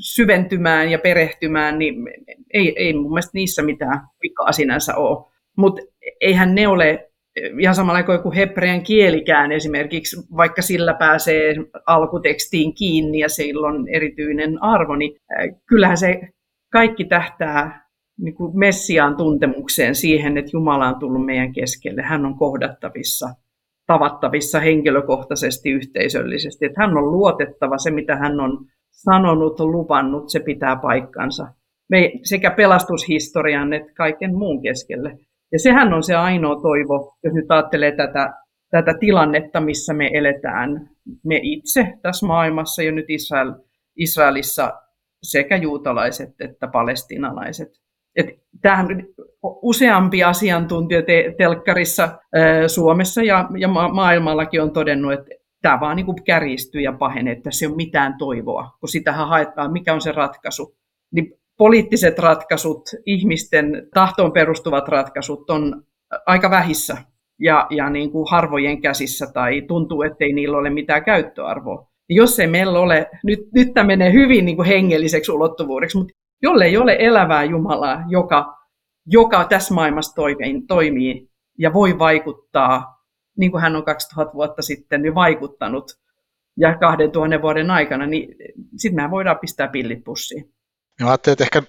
syventymään 0.00 0.90
ja 0.90 0.98
perehtymään, 0.98 1.78
niin 1.78 1.94
ei, 2.54 2.74
ei 2.76 2.92
mun 2.94 3.10
mielestä 3.12 3.30
niissä 3.34 3.62
mitään 3.62 4.00
vikaa 4.22 4.52
sinänsä 4.52 4.96
ole. 4.96 5.32
Mutta 5.56 5.82
eihän 6.20 6.54
ne 6.54 6.68
ole 6.68 7.10
ihan 7.58 7.74
samalla 7.74 8.02
kuin 8.02 8.14
joku 8.14 8.32
hebrean 8.32 8.82
kielikään 8.82 9.52
esimerkiksi, 9.52 10.16
vaikka 10.36 10.62
sillä 10.62 10.94
pääsee 10.94 11.54
alkutekstiin 11.86 12.74
kiinni 12.74 13.18
ja 13.18 13.28
sillä 13.28 13.66
on 13.66 13.88
erityinen 13.88 14.62
arvo, 14.62 14.96
niin 14.96 15.16
kyllähän 15.66 15.96
se 15.96 16.20
kaikki 16.72 17.04
tähtää 17.04 17.81
niin 18.22 18.34
kuin 18.34 18.58
Messiaan 18.58 19.16
tuntemukseen 19.16 19.94
siihen, 19.94 20.38
että 20.38 20.50
Jumala 20.54 20.88
on 20.88 20.98
tullut 20.98 21.26
meidän 21.26 21.52
keskelle. 21.52 22.02
Hän 22.02 22.26
on 22.26 22.38
kohdattavissa, 22.38 23.28
tavattavissa 23.86 24.60
henkilökohtaisesti, 24.60 25.70
yhteisöllisesti. 25.70 26.64
Että 26.64 26.80
hän 26.80 26.96
on 26.96 27.12
luotettava, 27.12 27.78
se 27.78 27.90
mitä 27.90 28.16
hän 28.16 28.40
on 28.40 28.66
sanonut, 28.90 29.60
lupannut, 29.60 30.30
se 30.30 30.40
pitää 30.40 30.76
paikkansa. 30.76 31.46
Me 31.90 32.12
sekä 32.22 32.50
pelastushistorian 32.50 33.72
että 33.72 33.92
kaiken 33.96 34.34
muun 34.34 34.62
keskelle. 34.62 35.18
Ja 35.52 35.58
sehän 35.58 35.92
on 35.92 36.02
se 36.02 36.14
ainoa 36.14 36.60
toivo, 36.60 37.16
jos 37.24 37.34
nyt 37.34 37.50
ajattelee 37.50 37.96
tätä, 37.96 38.32
tätä 38.70 38.94
tilannetta, 39.00 39.60
missä 39.60 39.94
me 39.94 40.10
eletään, 40.12 40.90
me 41.24 41.40
itse 41.42 41.94
tässä 42.02 42.26
maailmassa 42.26 42.82
ja 42.82 42.92
nyt 42.92 43.06
Israel, 43.08 43.52
Israelissa 43.96 44.72
sekä 45.22 45.56
juutalaiset 45.56 46.40
että 46.40 46.68
palestinalaiset. 46.68 47.81
Et 48.16 48.26
tämähän 48.62 48.86
useampi 49.42 50.24
asiantuntija 50.24 51.02
te, 51.02 51.34
telkkarissa 51.38 52.18
ää, 52.34 52.68
Suomessa 52.68 53.22
ja, 53.22 53.48
ja 53.58 53.68
ma- 53.68 53.94
maailmallakin 53.94 54.62
on 54.62 54.70
todennut, 54.70 55.12
että 55.12 55.30
tämä 55.62 55.80
vaan 55.80 55.96
niin 55.96 56.24
kärjistyy 56.24 56.80
ja 56.80 56.92
pahenee, 56.92 57.32
että 57.32 57.50
se 57.50 57.64
ei 57.64 57.68
ole 57.68 57.76
mitään 57.76 58.14
toivoa, 58.18 58.70
kun 58.80 58.88
sitähän 58.88 59.28
haetaan, 59.28 59.72
mikä 59.72 59.94
on 59.94 60.00
se 60.00 60.12
ratkaisu. 60.12 60.76
Niin 61.14 61.32
poliittiset 61.58 62.18
ratkaisut, 62.18 62.82
ihmisten 63.06 63.88
tahtoon 63.94 64.32
perustuvat 64.32 64.88
ratkaisut 64.88 65.50
on 65.50 65.82
aika 66.26 66.50
vähissä 66.50 66.96
ja, 67.40 67.66
ja 67.70 67.90
niin 67.90 68.10
kuin 68.10 68.26
harvojen 68.30 68.80
käsissä 68.80 69.26
tai 69.34 69.62
tuntuu, 69.62 70.02
ettei 70.02 70.32
niillä 70.32 70.58
ole 70.58 70.70
mitään 70.70 71.04
käyttöarvoa. 71.04 71.86
Jos 72.08 72.38
ei 72.38 72.46
meillä 72.46 72.78
ole, 72.78 73.10
nyt, 73.24 73.40
nyt 73.54 73.74
tämä 73.74 73.86
menee 73.86 74.12
hyvin 74.12 74.44
niin 74.44 74.56
kuin 74.56 74.68
hengelliseksi 74.68 75.32
ulottuvuudeksi, 75.32 75.98
mutta 75.98 76.14
jolle 76.42 76.64
ei 76.64 76.76
ole 76.76 76.96
elävää 76.98 77.44
Jumalaa, 77.44 78.04
joka, 78.08 78.56
joka 79.06 79.44
tässä 79.44 79.74
maailmassa 79.74 80.14
toimii, 80.14 80.62
toimii 80.68 81.30
ja 81.58 81.72
voi 81.72 81.98
vaikuttaa, 81.98 83.04
niin 83.36 83.50
kuin 83.50 83.62
hän 83.62 83.76
on 83.76 83.84
2000 83.84 84.34
vuotta 84.34 84.62
sitten 84.62 85.04
jo 85.04 85.14
vaikuttanut 85.14 85.98
ja 86.56 86.78
2000 86.78 87.42
vuoden 87.42 87.70
aikana, 87.70 88.06
niin 88.06 88.36
sitten 88.76 89.04
me 89.04 89.10
voidaan 89.10 89.38
pistää 89.38 89.68
pillit 89.68 90.04
pussiin. 90.04 90.52
Mä 91.00 91.08
ajattelin, 91.08 91.32
että 91.32 91.44
ehkä 91.44 91.62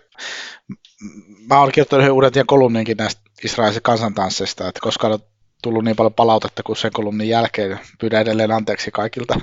mä 1.50 1.60
olen 1.62 1.72
kirjoittanut 1.72 2.02
yhden 2.02 2.14
uuden 2.14 2.32
tien 2.32 2.46
kolumninkin 2.46 2.98
näistä 2.98 3.22
Israelin 3.44 3.82
kansantansseista, 3.82 4.68
että 4.68 4.80
koska 4.84 5.08
on 5.08 5.20
tullut 5.64 5.84
niin 5.84 5.96
paljon 5.96 6.14
palautetta 6.14 6.64
kuin 6.64 6.76
sen 6.76 6.92
kolumnin 6.94 7.30
jälkeen, 7.30 7.80
pyydän 8.00 8.22
edelleen 8.22 8.52
anteeksi 8.52 8.92
kaikilta 8.92 9.40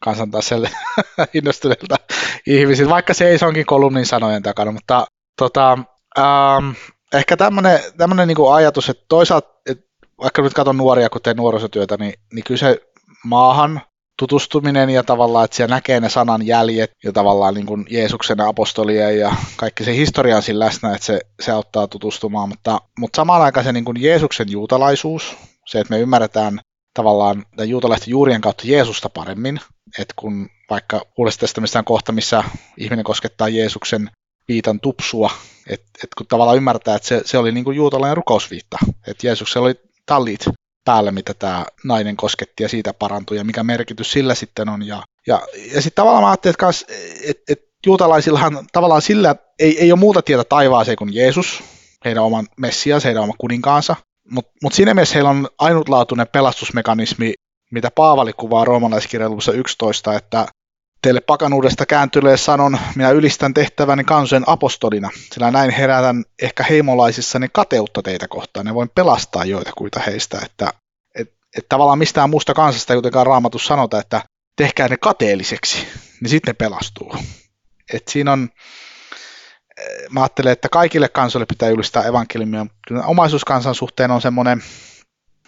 kansantansseille 0.00 0.70
innostuneilta 1.34 1.96
ihmisiltä, 2.46 2.90
vaikka 2.90 3.14
se 3.14 3.28
ei 3.28 3.38
se 3.38 3.46
onkin 3.46 3.66
kolumnin 3.66 4.06
sanojen 4.06 4.42
takana, 4.42 4.72
mutta 4.72 5.06
tota, 5.38 5.78
ähm, 6.18 6.70
ehkä 7.14 7.36
tämmöinen, 7.36 7.80
tämmöinen 7.96 8.28
niin 8.28 8.52
ajatus, 8.54 8.88
että 8.88 9.04
toisaalta, 9.08 9.48
että 9.66 9.84
vaikka 10.22 10.42
nyt 10.42 10.54
katson 10.54 10.76
nuoria, 10.76 11.10
kun 11.10 11.20
teen 11.22 11.36
nuorisotyötä, 11.36 11.96
niin, 11.96 12.14
niin 12.32 12.44
kyllä 12.44 12.76
maahan 13.24 13.80
tutustuminen 14.18 14.90
ja 14.90 15.02
tavallaan, 15.02 15.44
että 15.44 15.56
siellä 15.56 15.74
näkee 15.74 16.00
ne 16.00 16.08
sanan 16.08 16.46
jäljet 16.46 16.90
ja 17.04 17.12
tavallaan 17.12 17.54
niin 17.54 17.66
kuin 17.66 17.86
Jeesuksen 17.90 18.40
apostolien 18.40 19.18
ja 19.18 19.34
kaikki 19.56 19.84
se 19.84 19.96
historia 19.96 20.36
on 20.36 20.42
siinä 20.42 20.58
läsnä, 20.58 20.94
että 20.94 21.06
se, 21.06 21.20
se 21.40 21.52
auttaa 21.52 21.88
tutustumaan, 21.88 22.48
mutta, 22.48 22.78
mutta 22.98 23.16
samaan 23.16 23.42
aikaan 23.42 23.64
se 23.64 23.72
niin 23.72 23.84
kuin 23.84 24.02
Jeesuksen 24.02 24.52
juutalaisuus, 24.52 25.36
se, 25.66 25.80
että 25.80 25.94
me 25.94 26.00
ymmärretään 26.00 26.60
tavallaan 26.94 27.46
juutalaisten 27.66 28.10
juurien 28.10 28.40
kautta 28.40 28.62
Jeesusta 28.66 29.08
paremmin, 29.08 29.60
että 29.98 30.14
kun 30.16 30.48
vaikka 30.70 31.06
Uudessa 31.18 31.40
testamentissa 31.40 31.78
on 31.78 31.84
kohta, 31.84 32.12
missä 32.12 32.44
ihminen 32.76 33.04
koskettaa 33.04 33.48
Jeesuksen 33.48 34.10
viitan 34.48 34.80
tupsua, 34.80 35.30
että, 35.66 35.86
että 35.94 36.14
kun 36.18 36.26
tavallaan 36.26 36.56
ymmärtää, 36.56 36.96
että 36.96 37.08
se, 37.08 37.22
se 37.24 37.38
oli 37.38 37.52
niin 37.52 37.64
kuin 37.64 37.76
juutalainen 37.76 38.16
rukousviitta, 38.16 38.78
että 39.06 39.26
Jeesuksella 39.26 39.66
oli 39.66 39.74
tallit 40.06 40.44
päälle, 40.84 41.10
mitä 41.10 41.34
tämä 41.34 41.66
nainen 41.84 42.16
kosketti 42.16 42.62
ja 42.62 42.68
siitä 42.68 42.94
parantui 42.94 43.36
ja 43.36 43.44
mikä 43.44 43.62
merkitys 43.62 44.12
sillä 44.12 44.34
sitten 44.34 44.68
on. 44.68 44.86
Ja, 44.86 45.02
ja, 45.26 45.42
ja 45.74 45.82
sitten 45.82 46.02
tavallaan 46.02 46.22
mä 46.22 46.30
ajattelin, 46.30 46.54
että, 46.54 46.94
että, 47.24 47.52
että 47.52 47.64
juutalaisillahan 47.86 48.66
tavallaan 48.72 49.02
sillä 49.02 49.36
ei, 49.58 49.80
ei 49.80 49.92
ole 49.92 50.00
muuta 50.00 50.22
tietä 50.22 50.44
taivaaseen 50.44 50.96
kuin 50.96 51.14
Jeesus, 51.14 51.62
heidän 52.04 52.22
oman 52.22 52.46
Messias, 52.56 53.04
heidän 53.04 53.22
oman 53.22 53.38
kuninkaansa. 53.38 53.96
Mutta 54.32 54.52
mut 54.62 54.72
siinä 54.72 54.94
mielessä 54.94 55.14
heillä 55.14 55.30
on 55.30 55.48
ainutlaatuinen 55.58 56.26
pelastusmekanismi, 56.32 57.32
mitä 57.72 57.90
Paavali 57.94 58.32
kuvaa 58.32 58.64
roomalaiskirjallisuudessa 58.64 59.52
11, 59.52 60.14
että 60.14 60.46
teille 61.02 61.20
pakanuudesta 61.20 61.86
kääntyneelle 61.86 62.36
sanon, 62.36 62.78
minä 62.96 63.10
ylistän 63.10 63.54
tehtäväni 63.54 64.04
kansojen 64.04 64.44
apostolina, 64.46 65.10
sillä 65.32 65.50
näin 65.50 65.70
herätän 65.70 66.24
ehkä 66.42 66.62
heimolaisissani 66.62 67.48
kateutta 67.52 68.02
teitä 68.02 68.28
kohtaan 68.28 68.66
ja 68.66 68.74
voin 68.74 68.90
pelastaa 68.94 69.44
joitakuita 69.44 70.00
heistä, 70.00 70.38
että 70.44 70.72
et, 71.14 71.34
et 71.58 71.68
tavallaan 71.68 71.98
mistään 71.98 72.30
muusta 72.30 72.54
kansasta 72.54 72.92
ei 72.92 72.96
kuitenkaan 72.96 73.26
raamatus 73.26 73.66
sanota, 73.66 73.98
että 73.98 74.22
tehkää 74.56 74.88
ne 74.88 74.96
kateelliseksi, 74.96 75.86
niin 76.20 76.30
sitten 76.30 76.52
ne 76.52 76.54
pelastuu. 76.54 77.16
Et 77.94 78.08
siinä 78.08 78.32
on, 78.32 78.48
mä 80.10 80.20
ajattelen, 80.20 80.52
että 80.52 80.68
kaikille 80.68 81.08
kansoille 81.08 81.46
pitää 81.46 81.68
ylistää 81.68 82.02
evankeliumia. 82.02 82.66
Kyllä 82.88 83.04
omaisuuskansan 83.04 83.74
suhteen 83.74 84.10
on 84.10 84.20
semmoinen, 84.20 84.62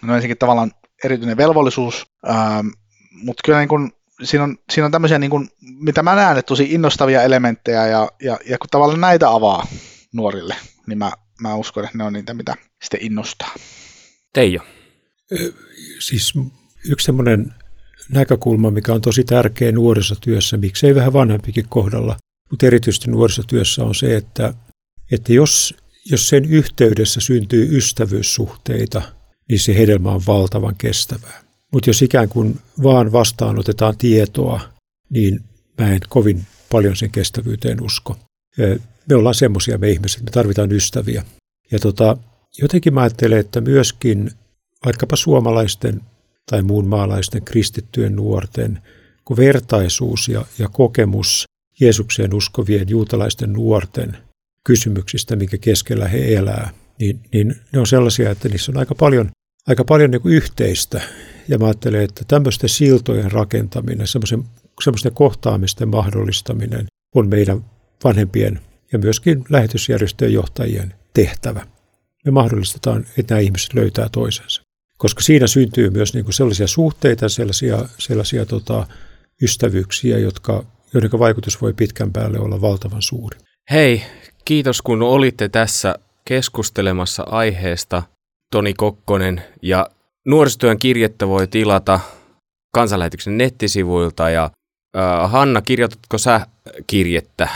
no 0.01 0.15
ensinnäkin 0.15 0.37
tavallaan 0.37 0.71
erityinen 1.03 1.37
velvollisuus, 1.37 2.05
ähm, 2.29 2.67
mutta 3.11 3.41
kyllä 3.45 3.59
niin 3.59 3.69
kun 3.69 3.91
siinä 4.23 4.43
on, 4.43 4.57
siinä 4.71 4.85
on 4.85 4.91
tämmöisiä, 4.91 5.19
niin 5.19 5.29
kuin, 5.29 5.49
mitä 5.61 6.03
mä 6.03 6.15
näen, 6.15 6.37
että 6.37 6.47
tosi 6.47 6.73
innostavia 6.73 7.23
elementtejä, 7.23 7.87
ja, 7.87 8.09
ja, 8.21 8.39
ja 8.45 8.57
kun 8.57 8.69
tavallaan 8.71 9.01
näitä 9.01 9.29
avaa, 9.29 9.67
nuorille, 10.13 10.55
niin 10.87 10.97
mä, 10.97 11.11
mä 11.41 11.55
uskon, 11.55 11.85
että 11.85 11.97
ne 11.97 12.03
on 12.03 12.13
niitä, 12.13 12.33
mitä 12.33 12.55
sitten 12.83 12.99
innostaa. 13.03 13.53
Teijo. 14.33 14.61
Siis 15.99 16.33
yksi 16.89 17.05
semmoinen 17.05 17.53
näkökulma, 18.09 18.71
mikä 18.71 18.93
on 18.93 19.01
tosi 19.01 19.23
tärkeä 19.23 19.71
nuorisotyössä, 19.71 20.57
miksei 20.57 20.95
vähän 20.95 21.13
vanhempikin 21.13 21.65
kohdalla, 21.69 22.17
mutta 22.49 22.65
erityisesti 22.65 23.11
nuorisotyössä 23.11 23.83
on 23.83 23.95
se, 23.95 24.15
että, 24.15 24.53
että 25.11 25.33
jos, 25.33 25.75
jos 26.11 26.29
sen 26.29 26.45
yhteydessä 26.45 27.21
syntyy 27.21 27.77
ystävyyssuhteita, 27.77 29.01
niin 29.49 29.59
se 29.59 29.75
hedelmä 29.75 30.11
on 30.11 30.21
valtavan 30.27 30.75
kestävää. 30.77 31.43
Mutta 31.71 31.89
jos 31.89 32.01
ikään 32.01 32.29
kuin 32.29 32.59
vaan 32.83 33.11
vastaanotetaan 33.11 33.97
tietoa, 33.97 34.59
niin 35.09 35.39
mä 35.77 35.91
en 35.91 35.99
kovin 36.09 36.45
paljon 36.71 36.95
sen 36.95 37.11
kestävyyteen 37.11 37.83
usko. 37.83 38.17
Me 39.09 39.15
ollaan 39.15 39.35
semmoisia 39.35 39.77
me 39.77 39.89
ihmiset, 39.89 40.23
me 40.23 40.31
tarvitaan 40.31 40.71
ystäviä. 40.71 41.25
Ja 41.71 41.79
tota, 41.79 42.17
jotenkin 42.61 42.93
mä 42.93 43.01
ajattelen, 43.01 43.39
että 43.39 43.61
myöskin 43.61 44.31
vaikkapa 44.85 45.15
suomalaisten 45.15 46.01
tai 46.51 46.61
muun 46.61 46.87
maalaisten 46.87 47.45
kristittyjen 47.45 48.15
nuorten, 48.15 48.81
kun 49.25 49.37
vertaisuus 49.37 50.27
ja, 50.27 50.45
ja 50.59 50.69
kokemus 50.69 51.45
Jeesukseen 51.79 52.33
uskovien 52.33 52.89
juutalaisten 52.89 53.53
nuorten 53.53 54.17
kysymyksistä, 54.63 55.35
minkä 55.35 55.57
keskellä 55.57 56.07
he 56.07 56.35
elää, 56.35 56.69
niin, 56.99 57.19
niin 57.33 57.55
ne 57.73 57.79
on 57.79 57.87
sellaisia, 57.87 58.31
että 58.31 58.49
niissä 58.49 58.71
on 58.71 58.77
aika 58.77 58.95
paljon, 58.95 59.29
aika 59.67 59.83
paljon 59.83 60.11
niin 60.11 60.21
kuin 60.21 60.35
yhteistä. 60.35 61.01
Ja 61.47 61.57
mä 61.57 61.65
ajattelen, 61.65 62.01
että 62.01 62.25
tämmöisten 62.27 62.69
siltojen 62.69 63.31
rakentaminen, 63.31 64.07
semmoisen, 64.07 64.43
semmoisten 64.83 65.13
kohtaamisten 65.13 65.89
mahdollistaminen 65.89 66.85
on 67.15 67.29
meidän 67.29 67.65
vanhempien 68.03 68.59
ja 68.91 68.99
myöskin 68.99 69.45
lähetysjärjestöjen 69.49 70.33
johtajien 70.33 70.93
tehtävä. 71.13 71.67
Me 72.25 72.31
mahdollistetaan, 72.31 73.05
että 73.17 73.33
nämä 73.33 73.41
ihmiset 73.41 73.73
löytää 73.73 74.09
toisensa. 74.11 74.61
Koska 74.97 75.21
siinä 75.21 75.47
syntyy 75.47 75.89
myös 75.89 76.13
niin 76.13 76.25
kuin 76.25 76.33
sellaisia 76.33 76.67
suhteita, 76.67 77.29
sellaisia, 77.29 77.85
sellaisia 77.97 78.45
tota, 78.45 78.87
ystävyyksiä, 79.41 80.17
jotka, 80.17 80.65
joiden 80.93 81.19
vaikutus 81.19 81.61
voi 81.61 81.73
pitkän 81.73 82.13
päälle 82.13 82.39
olla 82.39 82.61
valtavan 82.61 83.01
suuri. 83.01 83.37
Hei, 83.71 84.03
kiitos 84.45 84.81
kun 84.81 85.01
olitte 85.01 85.49
tässä 85.49 85.95
keskustelemassa 86.25 87.23
aiheesta. 87.23 88.03
Toni 88.51 88.73
Kokkonen 88.73 89.41
ja 89.61 89.89
nuorisotyön 90.25 90.79
kirjettä 90.79 91.27
voi 91.27 91.47
tilata 91.47 91.99
kansanlähetyksen 92.73 93.37
nettisivuilta 93.37 94.29
ja 94.29 94.49
äh, 94.97 95.31
Hanna, 95.31 95.61
kirjoitatko 95.61 96.17
sä 96.17 96.47
kirjettä, 96.87 97.47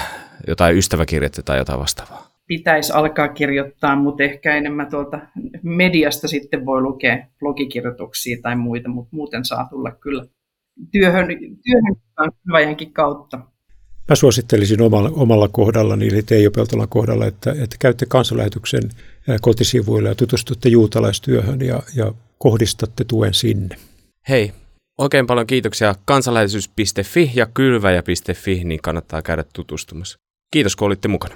jotain 0.48 0.78
ystäväkirjettä 0.78 1.42
tai 1.42 1.58
jotain 1.58 1.80
vastaavaa? 1.80 2.30
pitäisi 2.50 2.94
alkaa 2.94 3.28
kirjoittaa, 3.28 3.96
mutta 3.96 4.24
ehkä 4.24 4.56
enemmän 4.56 4.90
tuolta 4.90 5.20
mediasta 5.64 6.28
sitten 6.28 6.66
voi 6.66 6.82
lukea 6.82 7.28
blogikirjoituksia 7.40 8.38
tai 8.42 8.56
muita, 8.56 8.90
mutta 8.90 9.16
muuten 9.16 9.46
saa 9.46 9.68
tulla 9.70 9.92
kyllä 9.92 10.26
työhön, 10.92 11.28
työhön 11.64 11.96
kautta. 12.94 13.38
Mä 14.10 14.16
suosittelisin 14.16 14.82
omalla, 14.82 15.12
omalla 15.14 15.48
kohdallani, 15.48 16.08
eli 16.08 16.24
Teijo 16.24 16.52
Peltolan 16.52 16.90
kohdalla, 16.90 17.26
että, 17.26 17.52
että 17.52 17.76
käytte 17.80 18.06
kansanlähetyksen 18.06 18.82
kotisivuille 19.42 20.10
ja 20.10 20.16
tutustutte 20.16 20.70
juutalaistyöhön 20.70 21.62
ja, 21.62 21.84
ja 21.96 22.14
kohdistatte 22.38 23.04
tuen 23.04 23.34
sinne. 23.34 23.76
Hei, 24.30 24.52
oikein 24.98 25.28
paljon 25.28 25.48
kiitoksia 25.48 25.96
kansanlähetys.fi 26.06 27.32
ja 27.36 27.46
kylväjä.fi, 27.46 28.64
niin 28.64 28.82
kannattaa 28.82 29.22
käydä 29.22 29.46
tutustumassa. 29.54 30.18
Kiitos 30.52 30.76
kun 30.76 30.86
olitte 30.86 31.08
mukana. 31.08 31.36